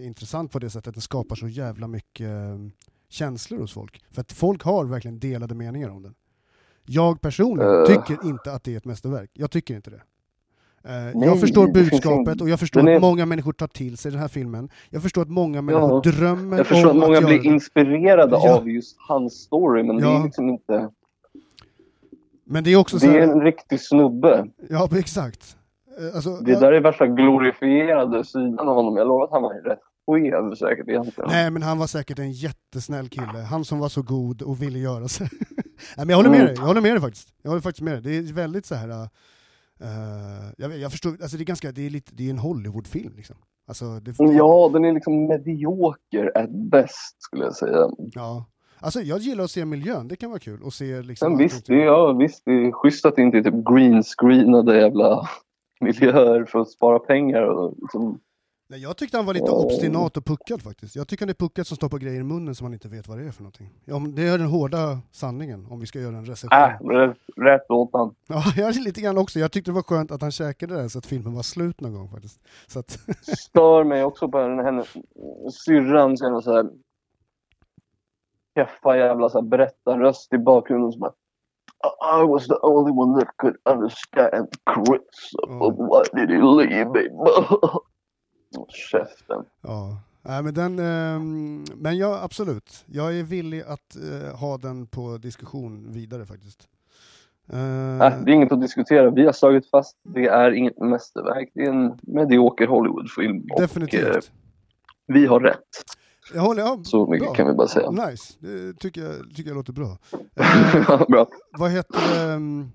eh, 0.00 0.06
intressant 0.06 0.52
på 0.52 0.58
det 0.58 0.70
sättet 0.70 0.88
att 0.88 0.94
den 0.94 1.02
skapar 1.02 1.36
så 1.36 1.48
jävla 1.48 1.88
mycket 1.88 2.26
eh, 2.26 2.58
känslor 3.08 3.58
hos 3.58 3.72
folk. 3.72 4.02
För 4.10 4.20
att 4.20 4.32
folk 4.32 4.62
har 4.62 4.84
verkligen 4.84 5.18
delade 5.18 5.54
meningar 5.54 5.90
om 5.90 6.02
den. 6.02 6.14
Jag 6.86 7.20
personligen 7.20 7.80
Eh. 7.80 7.86
tycker 7.86 8.28
inte 8.28 8.52
att 8.52 8.64
det 8.64 8.72
är 8.72 8.76
ett 8.76 8.84
mästerverk, 8.84 9.30
jag 9.32 9.50
tycker 9.50 9.76
inte 9.76 9.90
det. 9.90 10.02
Eh, 10.84 10.90
Nej, 11.14 11.28
jag 11.28 11.40
förstår 11.40 11.66
det 11.66 11.72
budskapet 11.72 12.40
och 12.40 12.48
jag 12.48 12.60
förstår 12.60 12.88
är- 12.88 12.94
att 12.96 13.00
många 13.02 13.26
människor 13.26 13.52
tar 13.52 13.66
till 13.66 13.96
sig 13.96 14.10
den 14.12 14.20
här 14.20 14.28
filmen. 14.28 14.68
Jag 14.90 15.02
förstår 15.02 15.22
att 15.22 15.30
många 15.30 15.62
människor 15.62 16.02
drömmer 16.02 16.56
jag 16.56 16.66
förstår 16.66 16.90
om 16.90 16.96
att 17.02 17.08
många 17.08 17.20
blir 17.20 17.38
det. 17.38 17.44
inspirerade 17.44 18.30
Ja. 18.42 18.56
av 18.58 18.68
just 18.70 18.96
hans 19.08 19.32
story 19.34 19.82
men 19.82 19.96
det 19.96 20.02
Ja. 20.02 20.20
är 20.20 20.24
liksom 20.24 20.48
inte, 20.48 20.88
Men 22.46 22.64
det 22.64 22.72
är 22.72 22.76
också 22.76 22.98
så 22.98 23.06
det 23.06 23.12
är 23.18 23.26
här, 23.26 23.32
en 23.32 23.40
riktig 23.42 23.80
snubbe. 23.80 24.46
ja 24.70 24.88
exakt. 24.98 25.56
Eh, 25.98 26.14
Alltså, 26.16 26.36
Det 26.36 26.60
där 26.60 26.72
är 26.72 26.80
värsta 26.80 27.06
glorifierade 27.06 28.24
sidan 28.24 28.68
av 28.68 28.74
honom. 28.74 28.96
Jag 28.96 29.08
lovar 29.08 29.24
att 29.24 29.30
han 29.30 29.42
var 29.42 29.54
rätt 29.54 29.78
skev 30.06 30.54
säkert 30.54 30.88
egentligen. 30.88 31.30
Nej, 31.30 31.50
men 31.50 31.62
han 31.62 31.78
var 31.78 31.86
säkert 31.86 32.18
en 32.18 32.32
jättesnäll 32.32 33.08
kille. 33.08 33.38
Han 33.50 33.64
som 33.64 33.78
var 33.78 33.88
så 33.88 34.02
god 34.02 34.42
och 34.42 34.62
ville 34.62 34.78
göra 34.78 35.08
sig. 35.08 35.28
Nej, 35.96 36.06
men 36.06 36.08
jag 36.08 36.16
håller 36.16 36.30
med 36.30 36.40
Mm. 36.40 36.46
dig, 36.46 36.56
jag 36.58 36.66
håller 36.66 36.80
med 36.80 36.92
dig 36.92 37.00
faktiskt. 37.00 37.28
Jag 37.42 37.50
håller 37.50 37.62
faktiskt 37.62 37.82
med 37.82 38.02
dig. 38.02 38.22
Det 38.22 38.28
är 38.30 38.32
väldigt 38.34 38.66
så 38.66 38.74
här. 38.74 38.88
Uh, 38.88 40.52
jag, 40.58 40.78
jag 40.78 40.90
förstår, 40.92 41.10
alltså 41.10 41.36
det 41.36 41.42
är 41.42 41.46
ganska, 41.46 41.72
det 41.72 41.86
är 41.86 41.90
lite, 41.90 42.12
det 42.14 42.26
är 42.26 42.30
en 42.30 42.38
Hollywoodfilm 42.38 43.16
liksom. 43.16 43.36
Alltså, 43.68 43.84
det, 44.00 44.14
Ja, 44.18 44.70
den 44.72 44.84
är 44.84 44.92
liksom 44.92 45.26
medioker 45.26 46.32
at 46.38 46.50
best 46.50 47.22
skulle 47.22 47.44
jag 47.44 47.54
säga. 47.56 47.88
ja. 47.98 48.44
Alltså 48.80 49.00
jag 49.00 49.18
gillar 49.18 49.44
att 49.44 49.50
se 49.50 49.64
miljön, 49.64 50.08
det 50.08 50.16
kan 50.16 50.30
vara 50.30 50.38
kul. 50.40 50.62
Och 50.62 50.72
se 50.72 51.02
liksom 51.02 51.32
allting 51.32 51.46
visst, 51.46 51.66
det 51.66 51.74
ja, 51.76 52.12
visst, 52.12 52.42
det 52.44 52.52
är 52.52 52.72
schysst 52.72 53.06
att 53.06 53.16
det 53.16 53.22
inte 53.22 53.38
är 53.38 53.42
typ 53.42 53.54
greenscreenade 53.70 54.80
jävla 54.80 55.28
miljöer 55.80 56.44
för 56.44 56.58
att 56.58 56.70
spara 56.70 56.98
pengar. 56.98 57.42
Och 57.42 57.74
liksom, 57.82 58.20
Nej, 58.68 58.80
jag 58.82 58.96
tyckte 58.96 59.16
han 59.16 59.26
var 59.26 59.34
lite 59.34 59.46
Ja. 59.46 59.52
obstinat 59.64 60.16
och 60.16 60.24
puckad 60.24 60.62
faktiskt. 60.62 60.96
Jag 60.96 61.08
tycker 61.08 61.22
han 61.24 61.30
är 61.30 61.34
puckad 61.34 61.66
som 61.66 61.76
stoppar 61.76 61.98
grejer 61.98 62.20
i 62.20 62.24
munnen 62.24 62.54
som 62.54 62.64
man 62.64 62.72
inte 62.74 62.88
vet 62.88 63.08
vad 63.08 63.18
det 63.18 63.24
är 63.24 63.30
för 63.30 63.42
någonting. 63.42 63.70
Ja, 63.84 63.98
det 64.16 64.22
är 64.22 64.38
den 64.38 64.46
hårda 64.46 64.98
sanningen 65.12 65.66
om 65.70 65.80
vi 65.80 65.86
ska 65.86 66.00
göra 66.00 66.16
en 66.16 66.26
recension. 66.26 66.58
äh, 66.96 67.12
rätt, 67.36 67.70
åt 67.70 67.90
han. 67.92 68.14
Ja, 68.28 68.42
jag 68.56 68.74
lite 68.76 69.00
grann 69.00 69.18
också. 69.18 69.38
Jag 69.38 69.52
tyckte 69.52 69.70
det 69.70 69.74
var 69.74 69.82
skönt 69.82 70.10
att 70.10 70.22
han 70.22 70.30
käkade 70.30 70.74
det 70.74 70.80
där 70.80 70.88
så 70.88 70.98
att 70.98 71.06
filmen 71.06 71.34
var 71.34 71.42
slut 71.42 71.80
någon 71.80 71.94
gång 71.94 72.08
faktiskt. 72.10 72.40
Så 72.66 72.78
att, 72.78 72.98
Stör 73.38 73.84
mig 73.84 74.04
också 74.04 74.28
på 74.28 74.38
den 74.38 74.58
henne, 74.58 74.84
syrran 75.64 76.16
så 76.16 76.52
här 76.54 76.66
keffa 78.56 78.96
jävla 78.96 79.28
så 79.28 79.40
här 79.40 79.46
berättarröst 79.46 80.32
i 80.32 80.38
bakgrunden 80.38 80.92
som 80.92 81.00
bara 81.00 81.12
I 82.22 82.26
was 82.26 82.46
the 82.46 82.54
only 82.62 82.92
one 82.92 83.20
that 83.20 83.36
could 83.36 83.56
understand 83.64 84.48
Chris. 84.74 85.30
Ja. 85.32 85.70
Why 85.70 86.20
did 86.20 86.30
he 86.30 86.42
leave 86.42 86.90
me? 86.90 87.02
Käften. 88.68 89.44
ja. 89.62 89.96
Nej, 90.28 90.42
men 90.42 90.54
den, 90.54 90.78
ehm, 90.78 91.64
men 91.74 91.98
ja, 91.98 92.20
absolut. 92.22 92.84
Jag 92.86 93.18
är 93.18 93.22
villig 93.22 93.62
att 93.62 93.96
eh, 93.96 94.38
ha 94.38 94.58
den 94.58 94.86
på 94.86 95.18
diskussion 95.18 95.92
vidare 95.92 96.26
faktiskt. 96.26 96.68
Eh, 97.52 97.58
Nej, 97.98 98.12
det 98.24 98.30
är 98.30 98.34
inget 98.34 98.52
att 98.52 98.60
diskutera. 98.60 99.10
Vi 99.10 99.24
har 99.26 99.32
slagit 99.32 99.70
fast 99.70 99.96
det 100.02 100.26
är 100.26 100.50
inget 100.50 100.78
mästerverk. 100.78 101.50
Det 101.54 101.60
är 101.60 101.68
en 101.70 101.98
medioker 102.02 102.66
Hollywoodfilm. 102.66 103.46
Och, 103.50 103.60
eh, 103.60 103.62
definitivt. 103.62 104.30
vi 105.06 105.26
har 105.26 105.40
rätt. 105.40 105.58
Jag 106.34 106.40
håller, 106.42 106.62
ja, 106.62 106.78
Så 106.82 107.06
mycket 107.06 107.26
bra. 107.26 107.34
kan 107.34 107.46
vi 107.46 107.52
bara 107.54 107.68
säga. 107.68 107.90
Nice, 107.90 108.34
det 108.40 108.78
tycker 108.80 109.00
jag, 109.02 109.14
tycker 109.36 109.50
jag 109.50 109.56
låter 109.56 109.72
bra. 109.72 109.98
Eh, 110.36 111.06
Bra. 111.08 111.26
vad 111.58 111.70
heter 111.70 112.34
ehm, 112.34 112.70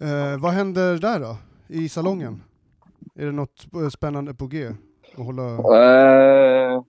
eh, 0.00 0.40
Vad 0.40 0.52
händer 0.52 0.98
där 0.98 1.20
då? 1.20 1.36
I 1.68 1.88
salongen? 1.88 2.42
Är 3.14 3.26
det 3.26 3.32
något 3.32 3.66
eh, 3.74 3.88
spännande 3.88 4.34
på 4.34 4.46
G? 4.46 4.68
Att 5.16 5.24
hålla... 5.26 5.42
Eh, 5.42 6.82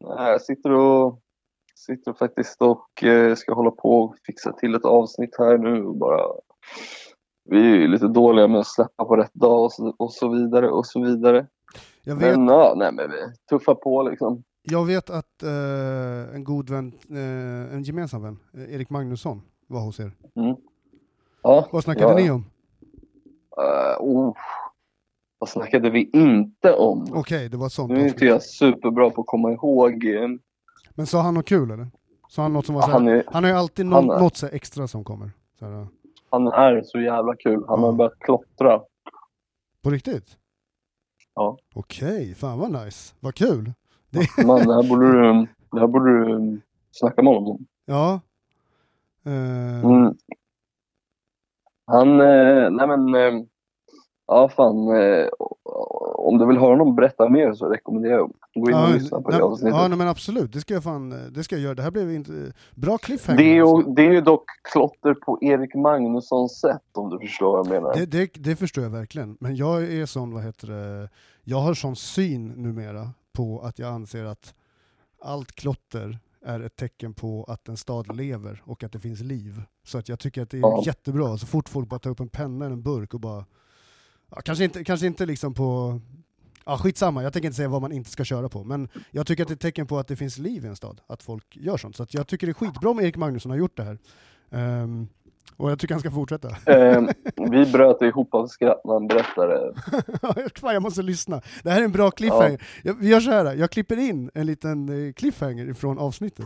jag 0.00 0.42
sitter 0.42 0.70
och, 0.70 1.20
sitter 1.74 2.12
faktiskt 2.12 2.62
och 2.62 3.04
eh, 3.04 3.34
ska 3.34 3.54
hålla 3.54 3.70
på 3.70 4.02
och 4.02 4.16
fixa 4.26 4.52
till 4.52 4.74
ett 4.74 4.84
avsnitt 4.84 5.34
här 5.38 5.58
nu. 5.58 5.84
och 5.84 5.96
Bara, 5.96 6.22
vi 7.50 7.58
är 7.58 7.76
ju 7.76 7.88
lite 7.88 8.08
dåliga 8.08 8.48
med 8.48 8.60
att 8.60 8.66
släppa 8.66 9.04
på 9.04 9.16
rätt 9.16 9.34
dag 9.34 9.64
och 9.64 9.72
så, 9.72 9.94
och 9.98 10.12
så 10.12 10.28
vidare 10.28 10.70
och 10.70 10.86
så 10.86 11.02
vidare. 11.02 11.46
Jag 12.04 12.16
vet, 12.16 12.38
Men 12.38 12.48
ja, 12.48 12.74
nej 12.76 12.92
men 12.92 13.10
vi 13.10 13.16
tuffar 13.50 13.74
på 13.74 14.02
liksom. 14.02 14.42
jag 14.62 14.84
vet 14.84 15.10
att 15.10 15.42
eh, 15.42 16.34
en 16.34 16.44
god 16.44 16.70
vän, 16.70 16.92
eh, 17.10 17.74
en 17.74 17.82
gemensam 17.82 18.22
vän, 18.22 18.38
eh, 18.54 18.74
Erik 18.74 18.90
Magnusson, 18.90 19.42
var 19.66 19.80
hos 19.80 20.00
er. 20.00 20.12
Ja, 21.42 21.68
Vad 21.72 21.84
snackade 21.84 22.12
ja, 22.12 22.16
ni 22.18 22.30
om? 22.30 22.44
eh, 23.56 23.96
oh, 24.00 24.36
vad 25.38 25.48
snackade 25.48 25.90
vi 25.90 26.10
inte 26.12 26.72
om? 26.72 27.06
Okej, 27.14 27.48
det 27.48 27.56
var 27.56 27.68
sånt 27.68 27.92
Nu 27.92 28.00
är 28.00 28.08
inte 28.08 28.24
jag 28.24 28.42
superbra 28.42 29.10
på 29.10 29.20
att 29.20 29.26
komma 29.26 29.52
ihåg. 29.52 30.04
eh, 30.04 30.28
Men 30.94 31.06
sa 31.06 31.20
han 31.20 31.34
något 31.34 31.46
kul 31.46 31.70
eller? 31.70 31.86
Sa 32.28 32.42
han 32.42 32.52
något 32.52 32.66
som 32.66 32.74
var 32.74 32.82
så 32.82 32.86
här, 32.90 32.92
Han 32.94 33.06
han, 33.08 33.14
är, 33.18 33.24
har 33.42 33.48
ju 33.48 33.54
alltid 33.54 33.86
han 33.86 34.06
nå- 34.06 34.12
är- 34.12 34.20
något 34.20 34.42
extra 34.42 34.88
som 34.88 35.04
kommer. 35.04 35.30
Så 35.58 35.66
här, 35.66 35.86
han 36.30 36.46
är 36.46 36.82
så 36.82 37.00
jävla 37.00 37.36
kul. 37.36 37.64
Han 37.68 37.80
Ja. 37.80 37.86
har 37.86 37.92
börjat 37.92 38.18
klottra. 38.18 38.80
på 39.82 39.90
riktigt? 39.90 40.36
Ja. 41.34 41.58
Okej, 41.74 42.34
fan 42.34 42.58
vad 42.58 42.84
nice. 42.84 43.14
Vad 43.20 43.34
kul. 43.34 43.72
Man, 44.46 44.58
det 44.66 44.74
här 44.74 44.88
borde 44.88 45.12
du, 45.12 45.46
det 45.72 45.80
här 45.80 45.86
borde 45.86 46.10
du 46.24 46.32
um, 46.34 46.60
snacka 46.90 47.22
med 47.22 47.34
honom 47.34 47.50
om. 47.50 47.66
Ja. 47.84 48.20
Eh, 49.26 49.84
Mm. 49.84 50.14
Han, 51.86 52.20
eh, 52.20 52.70
nej 52.70 52.86
men, 52.86 53.14
eh, 53.14 53.44
ja 54.26 54.48
fan, 54.48 54.88
eh, 54.88 55.28
om 56.24 56.38
du 56.38 56.46
vill 56.46 56.58
höra 56.58 56.76
någon 56.76 56.96
berätta 56.96 57.28
mer 57.28 57.52
så 57.52 57.68
rekommenderar 57.68 58.14
jag 58.14 58.30
att 58.30 58.62
gå 58.62 58.70
in 58.70 58.76
och 58.76 58.90
lyssna 58.90 59.20
på 59.20 59.30
det 59.30 59.42
avsnittet. 59.42 59.76
ja, 59.76 59.88
nej, 59.88 59.98
men 59.98 60.08
absolut. 60.08 60.52
Det 60.52 60.60
ska 60.60 60.74
jag 60.74 60.82
fan, 60.82 61.32
det 61.32 61.44
ska 61.44 61.54
jag 61.54 61.62
göra. 61.62 61.74
Det 61.74 61.82
här 61.82 61.90
blev 61.90 62.12
inte... 62.12 62.52
Bra 62.74 62.98
cliffhanger. 62.98 63.38
det, 63.38 63.56
är 63.58 63.60
alltså. 63.62 63.88
ju, 63.88 63.94
det 63.94 64.02
är 64.06 64.12
ju 64.12 64.20
dock 64.20 64.44
klotter 64.72 65.14
på 65.14 65.38
Erik 65.42 65.74
Magnussons 65.74 66.60
sätt 66.60 66.82
om 66.94 67.10
du 67.10 67.18
förstår 67.18 67.56
vad 67.56 67.66
jag 67.66 67.72
menar. 67.82 67.94
Det, 67.94 68.06
det, 68.06 68.30
det 68.34 68.56
förstår 68.56 68.84
jag 68.84 68.90
verkligen. 68.90 69.36
Men 69.40 69.56
jag 69.56 69.82
är 69.82 70.06
sån, 70.06 70.34
vad 70.34 70.42
heter 70.42 70.66
det, 70.68 71.08
jag 71.44 71.58
har 71.58 71.74
sån 71.74 71.96
syn 71.96 72.48
numera 72.48 73.10
på 73.32 73.60
att 73.64 73.78
jag 73.78 73.88
anser 73.88 74.24
att 74.24 74.54
allt 75.22 75.52
klotter 75.52 76.18
är 76.46 76.60
ett 76.60 76.76
tecken 76.76 77.14
på 77.14 77.44
att 77.48 77.68
en 77.68 77.76
stad 77.76 78.16
lever 78.16 78.62
och 78.64 78.84
att 78.84 78.92
det 78.92 79.00
finns 79.00 79.20
liv. 79.20 79.62
Så 79.84 79.98
att 79.98 80.08
jag 80.08 80.18
tycker 80.18 80.42
att 80.42 80.50
det 80.50 80.56
är 80.56 80.60
Ja. 80.60 80.82
jättebra 80.86 81.36
så 81.38 81.46
fort 81.46 81.68
folk 81.68 81.88
bara 81.88 81.98
tar 82.00 82.10
upp 82.10 82.20
en 82.20 82.28
penna 82.28 82.64
eller 82.64 82.74
en 82.74 82.82
burk 82.82 83.14
och 83.14 83.20
bara, 83.20 83.44
ja, 84.30 84.40
kanske, 84.44 84.64
inte, 84.64 84.84
kanske 84.84 85.06
inte 85.06 85.26
liksom 85.26 85.54
på, 85.54 86.00
ja 86.64 86.78
skitsamma, 86.78 87.22
jag 87.22 87.32
tänker 87.32 87.46
inte 87.46 87.56
säga 87.56 87.68
vad 87.68 87.82
man 87.82 87.92
inte 87.92 88.10
ska 88.10 88.24
köra 88.24 88.48
på, 88.48 88.64
men 88.64 88.88
jag 89.10 89.26
tycker 89.26 89.42
att 89.42 89.48
det 89.48 89.52
är 89.52 89.56
ett 89.56 89.60
tecken 89.60 89.86
på 89.86 89.98
att 89.98 90.08
det 90.08 90.16
finns 90.16 90.38
liv 90.38 90.64
i 90.64 90.68
en 90.68 90.76
stad, 90.76 91.00
att 91.06 91.22
folk 91.22 91.56
gör 91.56 91.76
sånt. 91.76 91.96
Så 91.96 92.02
att 92.02 92.14
jag 92.14 92.26
tycker 92.26 92.46
det 92.46 92.50
är 92.50 92.54
skitbra 92.54 92.90
om 92.90 93.00
Erik 93.00 93.16
Magnusson 93.16 93.50
har 93.50 93.58
gjort 93.58 93.76
det 93.76 93.82
här. 93.82 93.98
Ehm, 94.50 95.08
och 95.56 95.70
jag 95.70 95.78
tycker 95.78 95.94
han 95.94 96.00
ska 96.00 96.10
fortsätta. 96.10 96.48
Eh, 96.66 97.02
vi 97.50 97.66
bröt 97.66 98.02
ihop 98.02 98.34
av 98.34 98.46
skratt 98.46 98.80
när 98.84 98.92
han 98.92 99.06
berättade. 99.06 99.74
Fan, 100.60 100.74
jag 100.74 100.82
måste 100.82 101.02
lyssna. 101.02 101.42
Det 101.62 101.70
här 101.70 101.80
är 101.80 101.84
en 101.84 101.92
bra 101.92 102.10
cliffhanger. 102.10 102.62
Jag, 102.82 102.94
vi 102.94 103.08
gör 103.08 103.20
så 103.20 103.30
här, 103.30 103.54
jag 103.54 103.70
klipper 103.70 103.96
in 103.96 104.30
en 104.34 104.46
liten 104.46 105.06
eh, 105.06 105.12
cliffhanger 105.12 105.70
ifrån 105.70 105.98
avsnittet. 105.98 106.44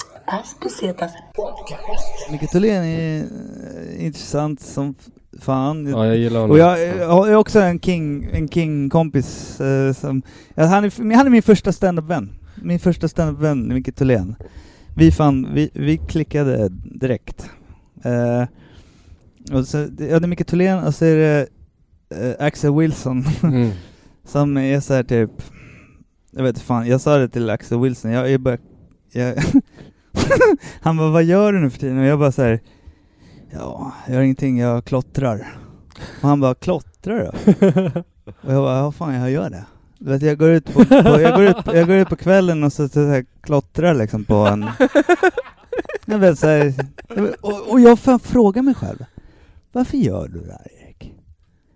Micke 2.30 2.50
Tholén 2.50 2.84
är 2.84 3.18
eh, 3.18 4.06
intressant 4.06 4.60
som 4.60 4.94
fan. 5.40 5.86
Ja, 5.86 6.06
jag 6.06 6.16
gillar 6.16 6.40
honom. 6.40 6.50
Och 6.50 6.58
jag, 6.58 6.80
jag 6.96 7.08
har 7.08 7.34
också 7.34 7.60
en 7.60 7.80
King, 7.80 8.28
en 8.32 8.48
King-kompis 8.48 9.60
eh, 9.60 9.92
som... 9.92 10.22
Ja, 10.54 10.64
han, 10.64 10.84
är, 10.84 11.14
han 11.14 11.26
är 11.26 11.30
min 11.30 11.42
första 11.42 11.72
stand-up-vän. 11.72 12.30
Min 12.62 12.78
första 12.78 13.08
stand-up-vän, 13.08 13.74
Micke 13.74 13.94
Tholén. 13.94 14.36
Vi 14.96 15.10
fan, 15.12 15.48
vi, 15.54 15.70
vi 15.72 15.96
klickade 15.96 16.68
direkt. 16.84 17.50
Eh, 18.04 18.44
och 19.56 19.66
så, 19.66 19.78
ja, 19.78 19.86
det 19.88 20.14
är 20.14 20.26
Micke 20.26 20.46
Tholén 20.46 20.84
och 20.84 20.94
så 20.94 21.04
är 21.04 21.16
det 21.16 21.46
eh, 22.10 22.46
Axel 22.46 22.74
Wilson 22.74 23.24
Mm. 23.42 23.70
som 24.24 24.56
är 24.56 24.80
så 24.80 24.94
här 24.94 25.02
typ... 25.02 25.30
Jag 26.30 26.42
vet 26.42 26.48
inte 26.56 26.66
fan, 26.66 26.86
jag 26.86 27.00
sa 27.00 27.18
det 27.18 27.28
till 27.28 27.50
Axel 27.50 27.80
Wilson, 27.80 28.10
jag 28.10 28.32
är 28.32 28.38
bara... 28.38 28.58
Jag, 29.12 29.34
han 30.80 30.96
bara, 30.96 31.10
vad 31.10 31.24
gör 31.24 31.52
du 31.52 31.60
nu 31.60 31.70
för 31.70 31.78
tiden? 31.78 31.98
Och 31.98 32.04
jag 32.06 32.18
bara 32.18 32.32
så 32.32 32.42
här, 32.42 32.60
ja, 33.52 33.92
jag 34.06 34.14
gör 34.14 34.22
ingenting, 34.22 34.58
jag 34.58 34.84
klottrar. 34.84 35.58
Och 36.22 36.28
han 36.28 36.40
bara, 36.40 36.54
klottrar 36.54 37.16
du? 37.18 37.28
Och 38.42 38.52
jag 38.52 38.62
bara, 38.62 38.78
ja 38.78 38.92
fan 38.92 39.14
jag 39.14 39.30
gör 39.30 39.50
det. 39.50 39.64
Du 39.98 40.10
vet, 40.10 40.22
jag 40.22 40.38
går 40.38 40.50
ut 40.50 40.64
på, 40.74 40.84
på, 40.84 41.20
jag 41.20 41.34
går 41.34 41.44
ut, 41.44 41.56
jag 41.66 41.86
går 41.86 41.96
ut 41.96 42.08
på 42.08 42.16
kvällen 42.16 42.64
och 42.64 42.72
så, 42.72 42.88
så 42.88 43.06
här, 43.06 43.24
klottrar 43.40 43.94
liksom 43.94 44.24
på 44.24 44.34
en... 44.34 44.66
Jag 46.06 46.18
vet, 46.18 46.38
så 46.38 46.46
här, 46.46 46.74
och, 47.40 47.70
och 47.70 47.80
jag 47.80 47.98
fan 47.98 48.20
frågar 48.20 48.62
mig 48.62 48.74
själv, 48.74 49.04
varför 49.72 49.96
gör 49.96 50.28
du 50.28 50.40
det 50.40 50.52
här 50.52 50.66
Erik? 50.86 51.12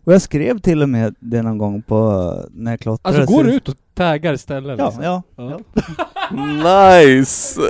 Och 0.04 0.12
jag 0.12 0.22
skrev 0.22 0.58
till 0.58 0.82
och 0.82 0.88
med 0.88 1.14
det 1.20 1.42
någon 1.42 1.58
gång 1.58 1.82
på 1.82 2.34
när 2.50 2.70
jag 2.70 2.80
klottrade. 2.80 3.18
Alltså 3.18 3.34
går 3.36 3.44
du 3.44 3.52
ut 3.54 3.68
och 3.68 3.74
taggar 3.94 4.36
ställen 4.36 4.78
Ja, 4.78 4.86
liksom? 4.86 5.04
ja. 5.04 5.22
Ja. 5.36 5.58
Nice! 7.02 7.60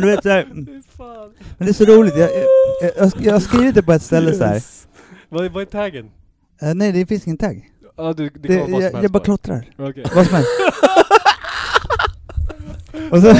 Men 0.00 0.08
du 0.08 0.14
vet 0.14 0.22
så 0.22 0.28
här, 0.28 0.44
men 1.58 1.66
det 1.66 1.68
är 1.68 1.72
så 1.72 1.84
roligt, 1.84 2.16
jag, 2.16 2.30
jag, 2.82 2.90
jag, 2.98 3.12
jag 3.20 3.32
har 3.32 3.40
skrivit 3.40 3.74
det 3.74 3.82
på 3.82 3.92
ett 3.92 4.02
ställe 4.02 4.34
så 4.34 4.44
här. 4.44 4.62
Vad, 5.28 5.44
är- 5.44 5.48
vad 5.50 5.62
är 5.62 5.66
taggen? 5.66 6.10
Eh, 6.62 6.74
nej, 6.74 6.92
det 6.92 7.06
finns 7.06 7.26
ingen 7.26 7.36
tagg. 7.38 7.70
Ja, 7.96 8.12
du, 8.12 8.28
det, 8.28 8.48
Det, 8.48 8.54
jag, 8.54 9.04
jag 9.04 9.10
bara 9.12 9.22
klottrar. 9.24 9.64
Okej. 9.78 10.04
Vad 10.14 10.26
som 10.26 10.34
helst. 10.34 10.50
och 13.10 13.18
så, 13.22 13.30
och 13.30 13.36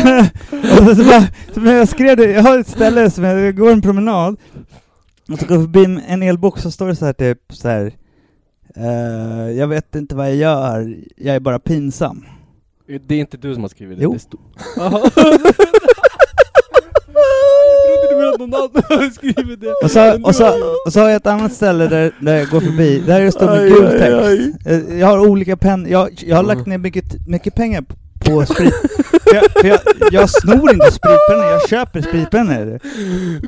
så, 0.88 0.94
så, 0.94 1.04
bara, 1.04 1.24
så 1.54 1.60
när 1.60 1.74
jag 1.76 1.88
skrev 1.88 2.16
det, 2.16 2.30
jag 2.30 2.42
har 2.42 2.58
ett 2.58 2.68
ställe 2.68 3.10
som 3.10 3.24
jag, 3.24 3.40
jag 3.40 3.56
går 3.56 3.70
en 3.72 3.82
promenad, 3.82 4.36
och 5.32 5.38
så 5.38 5.46
går 5.46 5.56
jag 5.56 5.62
förbi 5.64 5.84
en 6.08 6.22
elbox 6.22 6.62
så 6.62 6.70
står 6.70 6.86
det 6.88 6.96
så 6.96 7.06
här 7.06 7.12
typ 7.12 7.38
så 7.50 7.68
här. 7.68 7.92
eh, 8.76 9.50
jag 9.58 9.66
vet 9.68 9.94
inte 9.94 10.14
vad 10.14 10.26
jag 10.28 10.36
gör, 10.36 10.96
jag 11.16 11.36
är 11.36 11.40
bara 11.40 11.58
pinsam. 11.58 12.24
Det 13.06 13.14
är 13.14 13.18
inte 13.20 13.36
du 13.36 13.54
som 13.54 13.62
har 13.62 13.68
skrivit 13.68 13.98
det? 13.98 14.04
Jo. 14.04 14.12
Det 14.12 14.18
stod... 14.18 14.40
Du 18.10 18.16
menade 18.16 18.38
någon 18.38 18.54
annan 18.54 18.82
hade 19.00 19.10
skrivit 19.10 19.60
det. 19.60 19.74
Och 19.84 19.90
så, 19.90 19.98
Men 19.98 20.24
och, 20.24 20.34
så, 20.34 20.44
har 20.44 20.86
och 20.86 20.92
så 20.92 21.00
har 21.00 21.08
jag 21.08 21.16
ett 21.16 21.26
annat 21.26 21.52
ställe 21.52 21.86
där, 21.86 22.12
där 22.20 22.36
jag 22.36 22.48
går 22.48 22.60
förbi, 22.60 23.02
där 23.06 23.20
det 23.20 23.32
står 23.32 23.46
med 23.46 23.58
Aj, 23.58 23.68
gul 23.70 23.90
text. 23.90 24.26
aj. 24.26 24.52
Eh, 24.74 24.98
Jag 24.98 25.06
har 25.06 25.18
olika 25.18 25.56
pennor, 25.56 25.88
jag, 25.88 26.08
jag 26.26 26.36
har 26.36 26.42
lagt 26.42 26.66
ner 26.66 26.78
mycket, 26.78 27.04
mycket 27.28 27.54
pengar 27.54 27.82
p- 27.82 27.94
på 28.30 28.46
sprit. 28.46 28.74
för 29.24 29.34
jag, 29.34 29.44
för 29.60 29.68
jag, 29.68 29.78
jag 30.12 30.30
snor 30.30 30.72
inte 30.72 30.90
spritpennor, 30.92 31.44
jag 31.50 31.68
köper 31.68 32.00
spritpennor. 32.02 32.78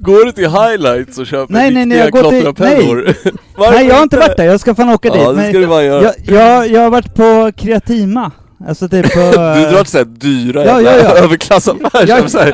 Går 0.00 0.24
du 0.24 0.32
till 0.32 0.48
highlights 0.50 1.18
och 1.18 1.26
köper 1.26 1.52
Nej, 1.54 1.70
nej, 1.74 1.86
nej, 1.86 1.98
jag 1.98 2.10
går 2.10 2.30
till- 2.30 2.40
klottrarpennor? 2.42 3.04
Varför 3.56 3.74
Nej 3.74 3.86
jag 3.86 3.94
har 3.94 4.02
inte 4.02 4.16
varit 4.16 4.36
där, 4.36 4.44
jag 4.44 4.60
ska 4.60 4.74
fan 4.74 4.88
åka 4.90 5.08
Ja, 5.08 5.14
dit. 5.14 5.26
det 5.26 5.32
Men 5.34 5.48
ska 5.50 5.58
du 5.58 5.66
bara 5.66 5.82
göra. 5.84 6.02
jag, 6.02 6.14
jag, 6.24 6.68
jag 6.70 6.80
har 6.80 6.90
varit 6.90 7.14
på 7.14 7.52
Kreatima, 7.56 8.30
alltså 8.68 8.88
typ 8.88 9.12
på... 9.14 9.20
Du 9.30 9.70
drar 9.70 9.82
till 9.82 9.90
såhär 9.90 10.04
dyra 10.04 10.64
Ja, 10.64 10.80
jävla 10.82 11.04
ja, 11.08 11.14
ja. 11.16 11.24
överklassaffärer 11.24 12.08
Jag- 12.08 12.30
såhär 12.30 12.52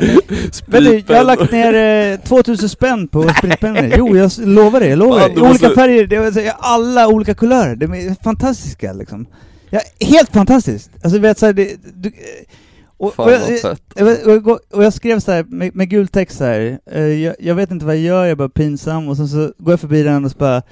Vet 0.67 0.85
du, 0.85 1.03
jag 1.15 1.17
har 1.17 1.25
lagt 1.25 1.53
ner 1.53 2.13
eh, 2.13 2.19
2000 2.21 2.69
spänn 2.69 3.09
på 3.09 3.29
spritpennor. 3.39 3.93
Jo, 3.99 4.17
jag 4.17 4.31
lovar 4.39 4.81
det, 4.81 4.87
jag 4.89 4.99
lovar 4.99 5.21
Fan, 5.21 5.31
det. 5.35 5.41
Olika 5.41 5.49
måste- 5.67 5.75
färger, 5.81 6.07
det 6.07 6.17
är 6.17 6.53
alla 6.59 7.09
olika 7.09 7.35
kulörer. 7.35 7.77
De 7.77 7.93
är 7.95 8.23
fantastiska 8.25 8.93
liksom. 8.93 9.27
Ja, 9.71 9.81
helt 10.01 10.31
fantastiskt! 10.33 10.91
Alltså 11.05 11.19
vet 11.19 11.39
såhär, 11.39 11.53
det... 11.53 11.77
Du, 11.95 12.09
eh, 12.09 12.15
och, 12.99 13.15
Fan 13.15 13.27
och, 13.27 13.33
jag, 13.95 14.49
och, 14.49 14.61
och 14.73 14.85
jag 14.85 14.93
skrev 14.93 15.21
så 15.21 15.33
här 15.33 15.45
med, 15.49 15.75
med 15.77 15.89
gul 15.91 16.09
text 16.09 16.39
så 16.39 16.45
här. 16.45 16.79
eh, 16.93 17.03
jag, 17.03 17.35
jag 17.39 17.55
vet 17.55 17.71
inte 17.71 17.85
vad 17.87 17.97
jag 17.97 18.03
gör, 18.03 18.23
jag 18.23 18.31
är 18.31 18.35
bara 18.35 18.49
pinsam, 18.49 19.09
och 19.09 19.17
sen 19.17 19.29
så 19.29 19.37
går 19.59 19.73
jag 19.73 19.81
förbi 19.81 20.03
den 20.03 20.25
och 20.25 20.31
så 20.31 20.39
bara... 20.39 20.63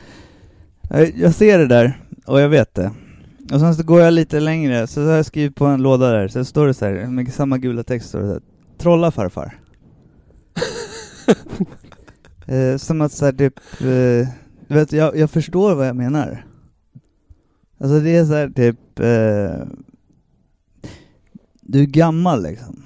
eh, 0.90 1.09
jag 1.16 1.35
ser 1.35 1.59
det 1.59 1.66
där, 1.66 1.99
och 2.27 2.40
jag 2.40 2.49
vet 2.49 2.75
det. 2.75 2.90
Och 3.52 3.61
sen 3.61 3.74
så 3.74 3.83
går 3.83 4.00
jag 4.00 4.14
lite 4.14 4.40
längre, 4.40 4.87
så 4.87 5.02
har 5.04 5.12
jag 5.12 5.26
skrivit 5.26 5.54
på 5.54 5.66
en 5.66 5.83
låda 5.83 6.11
där, 6.11 6.28
så 6.28 6.44
står 6.44 6.66
det 6.66 6.74
så 6.74 6.85
här, 6.85 7.07
med 7.07 7.33
samma 7.33 7.59
gula 7.59 7.83
text 7.83 8.09
står 8.09 8.20
det 8.20 8.26
så 8.26 8.33
här, 8.33 8.42
Trolla 8.78 9.11
farfar. 9.11 9.61
eh, 12.46 12.76
som 12.76 13.00
att 13.00 13.12
såhär 13.12 13.33
typ, 13.33 13.59
eh, 13.80 14.28
du 14.68 14.74
vet, 14.74 14.92
jag, 14.92 15.16
jag 15.16 15.30
förstår 15.30 15.74
vad 15.74 15.88
jag 15.88 15.96
menar. 15.96 16.46
Alltså 17.80 18.00
det 18.00 18.16
är 18.16 18.24
såhär 18.24 18.48
typ, 18.48 18.98
eh, 19.00 19.66
du 21.61 21.80
är 21.80 21.87
gammal 21.87 22.42
liksom. 22.42 22.83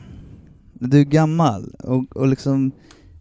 Du 0.72 1.00
är 1.00 1.04
gammal, 1.04 1.74
och, 1.78 2.16
och 2.16 2.28
liksom, 2.28 2.72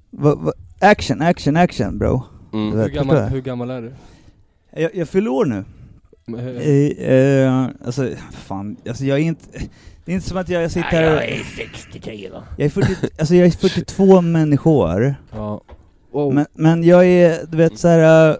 va, 0.10 0.36
va, 0.36 0.54
action, 0.80 1.22
action, 1.22 1.58
action 1.58 1.98
bro. 1.98 2.24
Mm. 2.54 2.72
Du 2.72 2.78
Hur 2.78 2.84
vet, 2.84 2.94
gammal, 2.94 3.30
hur 3.30 3.42
gammal 3.42 3.70
är 3.70 3.82
du? 3.82 3.94
Jag, 4.82 4.96
jag 4.96 5.10
fyller 5.10 5.32
år 5.32 5.46
nu. 5.46 5.64
Eh, 6.38 7.08
eh, 7.10 7.70
alltså, 7.86 8.10
fan, 8.32 8.78
alltså 8.88 9.06
jag 9.06 9.18
är 9.20 9.24
inte, 9.24 9.44
det 10.06 10.12
är 10.12 10.16
inte 10.16 10.28
som 10.30 10.38
att 10.38 10.50
jag 10.50 10.72
sitter 10.72 10.90
här 10.90 11.02
Jag 11.04 11.26
är 11.30 11.44
63 11.58 12.30
va? 12.30 12.44
Jag 12.58 12.66
är, 12.66 12.70
40, 12.70 12.88
alltså 13.20 13.36
jag 13.36 13.48
är 13.48 13.52
42 13.52 14.22
människor, 14.22 15.16
Ja. 15.32 15.62
Wow. 16.12 16.34
men, 16.34 16.46
men 16.54 16.84
jag 16.84 17.06
är, 17.06 17.40
du 17.52 17.58
vet 17.58 17.80
såhär... 17.80 18.30
Uh, 18.32 18.38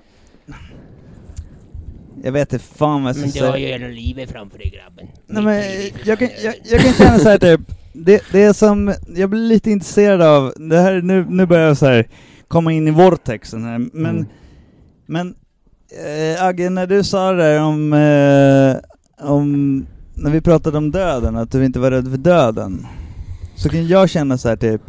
jag 2.24 2.32
vet 2.32 2.54
inte 2.54 2.66
fan 2.66 3.04
vad 3.04 3.10
jag 3.10 3.16
ska 3.16 3.22
Men 3.22 3.32
du 3.32 3.40
säga. 3.40 3.50
har 3.52 3.58
ju 3.58 3.66
hela 3.68 3.88
livet 3.88 4.32
framför 4.32 4.58
dig 4.58 4.70
grabben. 4.76 5.08
Nej 5.28 5.44
men 5.44 5.64
jag 6.06 6.20
kan, 6.20 6.30
jag, 6.44 6.54
jag 6.64 6.82
kan 6.82 6.94
känna 6.94 7.20
så 7.20 7.30
här 7.30 7.38
typ, 7.38 7.62
det, 7.94 8.24
det 8.32 8.44
är 8.44 8.54
som, 8.54 8.94
jag 9.16 9.30
blir 9.30 9.40
lite 9.42 9.72
intresserad 9.72 10.22
av, 10.22 10.54
det 10.58 10.78
här, 10.80 11.02
nu, 11.02 11.26
nu 11.30 11.46
börjar 11.46 11.68
jag 11.68 11.78
så 11.78 11.86
här 11.86 12.08
komma 12.48 12.72
in 12.74 12.88
i 12.88 12.92
vortexen 12.92 13.64
här, 13.64 13.78
men, 13.78 14.16
Mm. 14.18 14.26
men 15.06 15.36
eh, 15.90 16.44
Agge, 16.46 16.70
när 16.70 16.88
du 16.88 17.04
sa 17.04 17.32
det 17.32 17.44
där 17.44 17.62
om, 17.62 17.94
eh, 17.94 19.28
om, 19.30 19.86
när 20.16 20.32
vi 20.32 20.42
pratade 20.42 20.78
om 20.78 20.92
döden, 20.92 21.36
att 21.36 21.52
du 21.52 21.66
inte 21.66 21.80
var 21.80 21.92
rädd 21.92 22.10
för 22.12 22.18
döden, 22.18 22.88
så 23.56 23.70
kan 23.70 23.88
jag 23.88 24.10
känna 24.10 24.38
så 24.38 24.50
här 24.50 24.56
typ, 24.56 24.82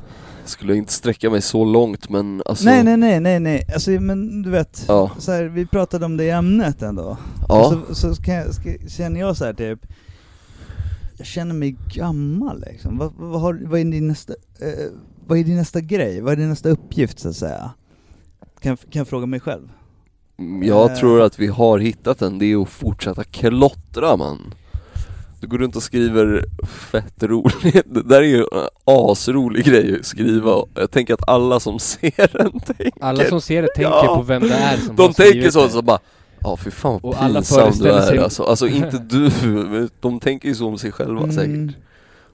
Skulle 0.45 0.75
inte 0.77 0.93
sträcka 0.93 1.31
mig 1.31 1.43
så 1.43 1.65
långt 1.65 2.09
men 2.09 2.43
alltså 2.47 2.65
nej 2.65 2.85
nej 2.85 2.97
nej 2.97 3.21
nej 3.21 3.41
nej, 3.41 3.65
alltså 3.75 3.91
men 3.91 4.43
du 4.43 4.51
vet, 4.51 4.85
Ja, 4.89 5.11
så 5.19 5.33
här, 5.33 5.45
vi 5.45 5.67
pratade 5.67 6.05
om 6.07 6.17
det 6.17 6.25
i 6.25 6.31
ämnet 6.31 6.83
ändå. 6.83 7.17
ja. 7.49 7.83
Så, 7.89 7.95
så 7.95 8.23
kan 8.23 8.35
jag, 8.35 8.55
ska, 8.55 8.71
känner 8.89 9.21
jag 9.21 9.37
så 9.37 9.45
här 9.45 9.53
typ, 9.53 9.79
jag 11.17 11.27
känner 11.27 11.55
mig 11.55 11.77
gammal 11.95 12.65
liksom. 12.71 12.99
Vad, 12.99 13.13
vad, 13.17 13.41
har, 13.41 13.61
vad, 13.65 13.81
är 13.81 13.85
din 13.85 14.09
nästa, 14.09 14.33
eh, 14.61 14.87
vad 15.27 15.39
är 15.39 15.45
din 15.45 15.57
nästa 15.57 15.81
grej? 15.81 16.21
Vad 16.21 16.33
är 16.33 16.37
din 16.37 16.49
nästa 16.49 16.69
uppgift 16.69 17.19
så 17.19 17.29
att 17.29 17.37
säga? 17.37 17.71
Kan, 18.61 18.77
kan 18.77 19.01
jag 19.01 19.09
fråga 19.09 19.27
mig 19.27 19.41
själv? 19.41 19.69
Jag 20.63 20.91
Eh. 20.91 20.97
tror 20.97 21.23
att 21.23 21.39
vi 21.39 21.47
har 21.47 21.79
hittat 21.79 22.19
den, 22.19 22.39
det 22.39 22.53
är 22.53 22.63
att 22.63 22.69
fortsätta 22.69 23.25
klottra 23.25 24.17
man 24.17 24.55
Du 25.41 25.47
går 25.47 25.59
runt 25.59 25.77
och 25.77 25.83
skriver 25.83 26.45
fett 26.67 27.23
roligt, 27.23 27.85
det 27.87 28.03
där 28.03 28.19
är 28.19 28.27
ju 28.27 28.39
en 28.39 28.69
asrolig 28.85 29.65
grej 29.65 29.97
att 30.01 30.07
skriva 30.07 30.63
Jag 30.75 30.91
tänker 30.91 31.15
att 31.15 31.29
alla 31.29 31.61
som 31.61 31.79
ser 31.79 32.39
den 32.39 32.61
tänker 32.61 32.93
Alla 33.05 33.25
som 33.25 33.41
ser 33.41 33.63
det 33.63 33.69
tänker 33.75 33.91
Ja. 33.91 34.17
på 34.17 34.23
vem 34.23 34.43
det 34.43 34.55
är 34.55 34.77
som 34.77 34.97
De 34.97 35.03
har 35.03 35.13
tänker 35.13 35.31
skrivit 35.31 35.53
så, 35.53 35.65
det. 35.65 35.71
så 35.71 35.83
bara 35.83 35.99
Ja 36.41 36.57
fy 36.57 36.71
fan 36.71 37.01
vad 37.03 37.15
alla 37.15 37.35
pinsam 37.35 37.73
du 37.79 37.89
är 37.91 38.01
sig- 38.03 38.19
alltså, 38.19 38.43
alltså 38.43 38.67
inte 38.69 38.99
du, 39.11 39.89
de 40.01 40.21
tänker 40.21 40.49
ju 40.49 40.55
så 40.55 40.69
om 40.69 40.79
sig 40.79 40.93
själva 40.93 41.23
Mm. 41.23 41.33
säkert 41.33 41.77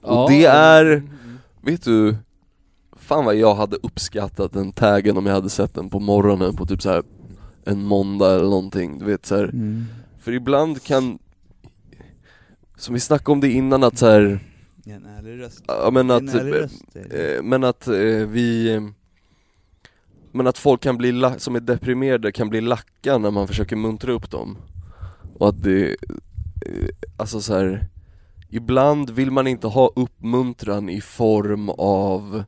Och 0.01 0.13
Ja. 0.15 0.25
det 0.29 0.45
är, 0.45 1.03
vet 1.61 1.83
du 1.83 2.15
Fan 2.97 3.25
vad 3.25 3.35
jag 3.35 3.55
hade 3.55 3.75
uppskattat 3.83 4.53
den 4.53 4.71
taggen 4.71 5.17
om 5.17 5.25
jag 5.25 5.33
hade 5.33 5.49
sett 5.49 5.73
den 5.73 5.89
på 5.89 5.99
morgonen 5.99 6.55
på 6.55 6.65
typ 6.65 6.81
så 6.81 6.89
här 6.89 7.03
en 7.65 7.83
måndag 7.85 8.31
eller 8.35 8.43
någonting, 8.49 8.99
du 8.99 9.05
vet 9.05 9.25
så 9.25 9.35
här. 9.35 9.51
För 10.19 10.31
ibland 10.31 10.83
kan 10.83 11.19
Som 12.77 12.93
vi 12.93 12.99
snackade 12.99 13.31
om 13.31 13.41
det 13.41 13.51
innan 13.51 13.83
att 13.83 13.97
så 13.97 14.05
här, 14.07 14.39
En 14.85 15.05
ärlig 15.05 15.39
röst. 15.39 15.63
ja 15.67 15.89
men 15.91 16.11
att, 16.11 16.21
ärlig 16.35 16.53
röst. 16.53 16.83
eh, 16.95 17.43
men 17.43 17.63
att 17.63 17.87
eh, 17.87 17.93
vi 18.27 18.81
Men 20.31 20.47
att 20.47 20.57
folk 20.57 20.81
kan 20.81 20.97
bli, 20.97 21.11
la- 21.11 21.39
som 21.39 21.55
är 21.55 21.59
deprimerade 21.59 22.31
kan 22.31 22.49
bli 22.49 22.61
lacka 22.61 23.17
när 23.17 23.31
man 23.31 23.47
försöker 23.47 23.75
muntra 23.75 24.11
upp 24.11 24.31
dem 24.31 24.57
Och 25.37 25.49
att 25.49 25.63
det, 25.63 25.87
eh, 25.89 26.87
alltså 27.17 27.41
så 27.41 27.53
här. 27.53 27.87
Ibland 28.49 29.09
vill 29.09 29.31
man 29.31 29.47
inte 29.47 29.67
ha 29.67 29.91
uppmuntran 29.95 30.89
i 30.89 31.01
form 31.01 31.69
av 31.69 32.43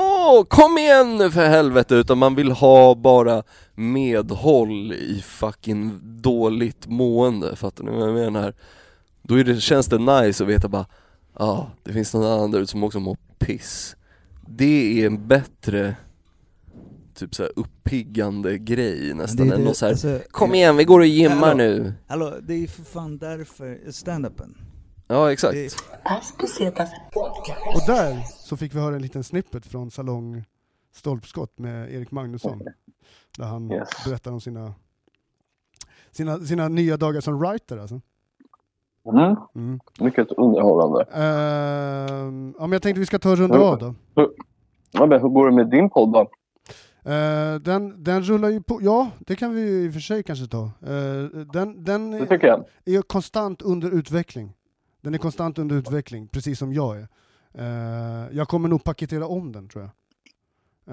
Åh, 0.00 0.44
kom 0.44 0.78
igen 0.78 1.16
nu 1.16 1.30
för 1.30 1.46
helvete! 1.48 1.94
Utan 1.94 2.18
man 2.18 2.34
vill 2.34 2.50
ha 2.52 2.94
bara 2.94 3.42
medhåll 3.74 4.92
i 4.92 5.22
fucking 5.26 5.98
dåligt 6.02 6.86
mående, 6.86 7.56
fattar 7.56 7.84
ni 7.84 7.90
vad 7.90 8.08
jag 8.08 8.14
menar? 8.14 8.54
Då 9.22 9.34
det, 9.34 9.60
känns 9.60 9.86
det 9.86 9.98
nice 9.98 10.44
att 10.44 10.50
veta 10.50 10.68
bara 10.68 10.86
Ja, 11.38 11.44
ah, 11.46 11.70
det 11.84 11.92
finns 11.92 12.14
någon 12.14 12.26
annan 12.32 12.50
där 12.50 12.58
ute 12.60 12.70
som 12.70 12.84
också 12.84 13.00
mår 13.00 13.16
piss 13.38 13.96
Det 14.46 15.02
är 15.02 15.06
en 15.06 15.28
bättre 15.28 15.94
Typ 17.14 17.34
såhär 17.34 17.52
uppiggande 17.56 18.58
grej 18.58 19.14
nästan 19.14 19.48
Det 19.48 19.54
än 19.54 19.64
det- 19.64 19.70
att 19.70 19.76
såhär 19.76 19.92
alltså, 19.92 20.20
Kom 20.30 20.54
igen, 20.54 20.76
vi 20.76 20.84
går 20.84 21.00
och 21.00 21.06
gymmar 21.06 21.34
Hallå. 21.48 21.56
nu 21.56 21.92
Hallå, 22.06 22.34
det 22.42 22.54
är 22.54 22.58
ju 22.58 22.66
för 22.66 22.82
fan 22.82 23.18
därför, 23.18 23.78
stand-upen. 23.90 24.54
Ja 25.08 25.32
exakt 25.32 25.54
Det- 25.54 25.76
Aspesetas. 26.02 26.90
Och 27.74 27.82
där 27.86 28.22
så 28.28 28.56
fick 28.56 28.74
vi 28.74 28.80
höra 28.80 28.94
en 28.96 29.02
liten 29.02 29.24
snippet 29.24 29.66
från 29.66 29.90
Salong 29.90 30.44
Stolpskott 30.92 31.58
med 31.58 31.92
Erik 31.94 32.10
Magnusson. 32.10 32.62
Där 33.38 33.44
han 33.44 33.72
Yes. 33.72 33.88
berättar 34.06 34.32
om 34.32 34.40
sina, 34.40 34.74
sina, 36.10 36.38
sina 36.38 36.68
nya 36.68 36.96
dagar 36.96 37.20
som 37.20 37.38
writer 37.38 37.78
alltså. 37.78 38.00
Mm. 39.12 39.36
Mm. 39.54 39.80
Mycket 40.00 40.32
underhållande. 40.32 41.02
Ehm, 41.02 42.54
ja, 42.58 42.62
men 42.66 42.72
jag 42.72 42.82
tänkte 42.82 43.00
vi 43.00 43.06
ska 43.06 43.18
ta 43.18 43.34
runda 43.36 43.58
av 43.58 43.78
då. 43.78 43.94
Ja, 44.92 45.06
men 45.06 45.20
hur 45.20 45.28
går 45.28 45.50
det 45.50 45.56
med 45.56 45.70
din 45.70 45.90
podd 45.90 46.12
då? 46.12 46.20
Eh, 47.10 47.54
den, 47.54 48.04
den 48.04 48.22
rullar 48.22 48.48
ju 48.48 48.62
på, 48.62 48.78
ja 48.82 49.10
det 49.18 49.36
kan 49.36 49.54
vi 49.54 49.60
i 49.84 49.88
och 49.88 49.92
för 49.92 50.00
sig 50.00 50.22
kanske 50.22 50.46
ta. 50.46 50.62
Eh, 50.64 51.24
den 51.52 51.84
den 51.84 52.14
är 52.14 52.90
ju 52.92 53.02
konstant 53.02 53.62
under 53.62 53.90
utveckling. 53.90 54.52
Den 55.08 55.14
är 55.14 55.18
konstant 55.18 55.58
under 55.58 55.76
utveckling, 55.76 56.28
precis 56.28 56.58
som 56.58 56.72
jag 56.72 56.96
är. 56.96 57.08
Eh, 57.54 58.36
jag 58.36 58.48
kommer 58.48 58.68
nog 58.68 58.84
paketera 58.84 59.26
om 59.26 59.52
den 59.52 59.68
tror 59.68 59.84
jag. 59.84 59.90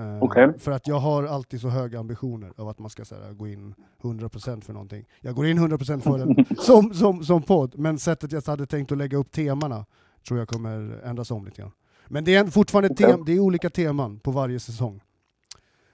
Eh, 0.04 0.24
Okej. 0.24 0.54
För 0.60 0.72
att 0.72 0.88
jag 0.88 1.00
har 1.00 1.24
alltid 1.24 1.62
så 1.62 1.70
höga 1.70 2.00
ambitioner 2.00 2.54
av 2.58 2.70
att 2.70 2.80
man 2.80 2.90
ska 2.90 3.06
så 3.06 3.16
här, 3.16 3.34
gå 3.34 3.48
in 3.48 3.76
100% 4.02 4.62
för 4.62 4.74
någonting. 4.74 5.06
Jag 5.22 5.36
går 5.36 5.48
in 5.48 5.60
100% 5.60 6.00
för 6.00 6.18
den 6.18 6.46
som, 6.58 6.94
som, 6.94 7.24
som 7.24 7.42
podd, 7.42 7.80
men 7.80 8.00
sättet 8.00 8.32
jag 8.32 8.44
hade 8.48 8.66
tänkt 8.66 8.92
att 8.92 8.98
lägga 8.98 9.18
upp 9.18 9.32
temana 9.32 9.86
tror 10.28 10.40
jag 10.40 10.48
kommer 10.48 11.02
ändras 11.04 11.32
om 11.32 11.46
lite 11.46 11.62
grann. 11.62 11.72
Men 12.08 12.24
det 12.24 12.36
är 12.36 12.46
fortfarande 12.46 12.90
Okej. 12.90 13.12
tem, 13.12 13.26
det 13.26 13.32
är 13.32 13.40
olika 13.40 13.70
teman 13.70 14.20
på 14.20 14.32
varje 14.32 14.60
säsong. 14.60 15.02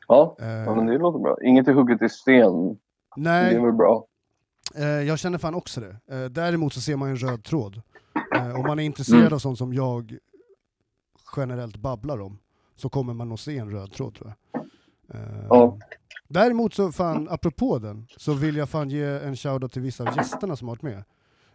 Ja, 0.07 0.35
ja 0.39 0.75
men 0.75 0.85
det 0.85 0.97
låter 0.97 1.19
bra. 1.19 1.37
Inget 1.43 1.67
är 1.67 1.73
hugget 1.73 2.01
i 2.01 2.09
sten. 2.09 2.67
Det 2.69 2.77
nej, 3.17 3.55
är 3.55 3.61
väl 3.61 3.73
bra. 3.73 4.05
Jag 5.07 5.19
känner 5.19 5.37
fan 5.37 5.55
också 5.55 5.81
det. 5.81 6.29
Däremot 6.29 6.73
så 6.73 6.81
ser 6.81 6.95
man 6.95 7.09
en 7.09 7.17
röd 7.17 7.43
tråd. 7.43 7.81
Eh, 8.35 8.55
om 8.55 8.61
man 8.67 8.79
är 8.79 8.83
intresserad 8.83 9.21
Mm. 9.21 9.33
av 9.33 9.39
sånt 9.39 9.57
som 9.57 9.73
jag 9.73 10.17
generellt 11.37 11.77
babblar 11.77 12.21
om, 12.21 12.39
så 12.75 12.89
kommer 12.89 13.13
man 13.13 13.29
nog 13.29 13.39
se 13.39 13.57
en 13.57 13.71
röd 13.71 13.91
tråd 13.93 14.15
tror 14.15 14.33
jag. 14.51 14.61
Eh, 15.15 15.45
Ja. 15.49 15.77
Däremot 16.27 16.73
så 16.73 16.91
fan, 16.91 17.27
apropå 17.29 17.79
den, 17.79 18.07
så 18.17 18.33
vill 18.33 18.55
jag 18.55 18.69
fan 18.69 18.89
ge 18.89 19.03
en 19.03 19.35
shoutout 19.35 19.71
till 19.73 19.81
vissa 19.81 20.03
av 20.09 20.17
gästerna 20.17 20.55
som 20.55 20.67
har 20.67 20.75
varit 20.75 20.81
med. 20.81 21.03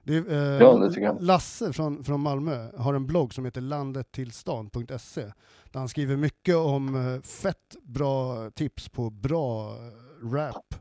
Det 0.02 0.16
eh, 0.16 0.36
Ja, 0.36 0.78
det. 0.78 1.16
Lasse 1.20 1.72
från, 1.72 2.04
från 2.04 2.20
Malmö 2.20 2.68
har 2.76 2.94
en 2.94 3.06
blogg 3.06 3.34
som 3.34 3.44
heter 3.44 3.60
landettillstan.se 3.60 5.22
där 5.70 5.78
han 5.80 5.88
skriver 5.88 6.16
mycket 6.16 6.56
om 6.56 6.94
eh, 7.14 7.20
fett 7.22 7.76
bra 7.82 8.50
tips 8.50 8.88
på 8.88 9.10
bra 9.10 9.70
eh, 9.70 10.28
rap 10.32 10.74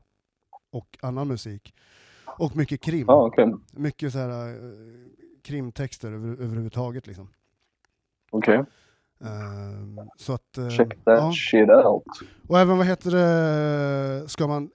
och 0.72 0.98
annan 1.02 1.28
musik. 1.28 1.74
Och 2.38 2.56
mycket 2.56 2.82
krim. 2.82 3.06
Ja, 3.08 3.26
okej. 3.28 3.54
Mycket 3.74 4.12
så 4.12 4.18
här 4.20 4.50
eh, 4.50 4.54
krimtexter 5.46 6.12
över, 6.12 6.30
överhuvudtaget 6.30 7.08
liksom. 7.08 7.30
Okej. 8.32 8.64
Ehm, 9.20 10.00
så 10.18 10.34
att... 10.34 10.58
eh, 10.58 10.70
Check 10.70 10.90
that 10.90 11.20
ja. 11.20 11.32
shit 11.34 11.70
out. 11.70 12.04
Och 12.48 12.60
även 12.60 12.78
vad 12.78 12.88
heter 12.88 13.12
det, 13.12 14.30
ska 14.30 14.48
man 14.48 14.72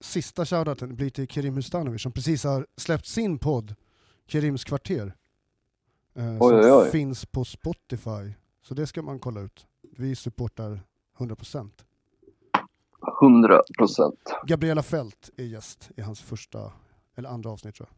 sista 0.00 0.44
shoutouten 0.44 0.96
blir 0.96 1.10
till 1.10 1.28
Kerim 1.28 1.54
Hustanovic 1.56 2.02
som 2.02 2.12
precis 2.12 2.44
har 2.44 2.66
släppt 2.76 3.06
sin 3.06 3.38
podd 3.38 3.74
Kerims 4.26 4.64
kvarter. 4.64 5.14
Eh, 6.14 6.36
Oj, 6.40 6.62
som 6.62 6.78
oj, 6.78 6.90
finns 6.90 7.26
på 7.26 7.44
Spotify. 7.44 8.34
Så 8.62 8.74
det 8.74 8.86
ska 8.86 9.02
man 9.02 9.18
kolla 9.18 9.40
ut. 9.40 9.66
Vi 9.96 10.16
supportar 10.16 10.80
100%. 11.18 11.70
100 13.22 13.62
procent. 13.78 14.20
Gabriella 14.46 14.82
Fält 14.82 15.30
är 15.36 15.44
gäst 15.44 15.90
i 15.96 16.00
hans 16.00 16.20
första, 16.20 16.72
eller 17.16 17.28
andra 17.28 17.50
avsnitt 17.50 17.74
tror 17.74 17.88
jag. 17.90 17.97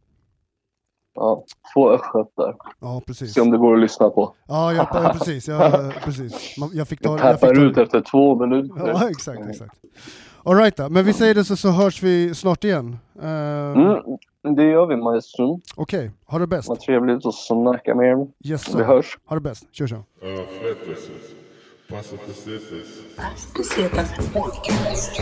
Ja, 1.15 1.43
två 1.73 1.91
östgötar. 1.91 2.55
Ja, 2.79 3.01
precis. 3.07 3.33
Se 3.33 3.41
om 3.41 3.51
det 3.51 3.57
går 3.57 3.73
att 3.73 3.79
lyssna 3.81 4.09
på. 4.09 4.35
Ja, 4.47 4.73
ja, 4.73 4.87
ja 4.93 5.13
precis. 5.17 5.47
Ja, 5.47 5.91
precis. 6.03 6.57
Man- 6.57 6.69
Jag 6.73 6.87
fick 6.87 6.99
ta 7.01 7.09
Jag 7.09 7.19
jag 7.19 7.31
fick 7.31 7.41
tappar 7.41 7.55
ta 7.55 7.61
ut 7.61 7.77
efter 7.77 8.01
två 8.01 8.35
minuter. 8.45 8.87
Ja, 8.87 9.09
exakt, 9.09 9.49
exakt. 9.49 9.75
All 10.43 10.55
right, 10.55 10.77
då. 10.77 10.89
men 10.89 11.05
vi 11.05 11.13
säger 11.13 11.35
det 11.35 11.43
så, 11.45 11.55
så 11.55 11.69
hörs 11.69 12.03
vi 12.03 12.35
snart 12.35 12.63
igen. 12.63 12.97
Uh, 13.23 13.27
Mm, 14.43 14.55
det 14.55 14.63
gör 14.63 14.85
vi 14.85 14.95
maestro. 14.95 15.61
Okej, 15.75 16.11
ha 16.25 16.39
det 16.39 16.47
bäst. 16.47 16.69
Vad 16.69 16.79
trevligt 16.79 17.25
att 17.25 17.35
snacka 17.35 17.95
med 17.95 18.07
er. 18.09 18.27
Yes, 18.45 18.75
Vi 18.75 18.83
hörs. 18.83 19.17
Ha 19.25 19.35
det 19.35 19.41
bäst. 19.41 19.63
Kör, 19.71 19.87
kör. 19.87 19.97
Uh, 19.97 20.03
Fletus. 20.23 21.09
Passa 21.89 22.15
Pacifics. 22.17 22.89
Pesetas 23.55 24.29
Podcast. 24.33 25.21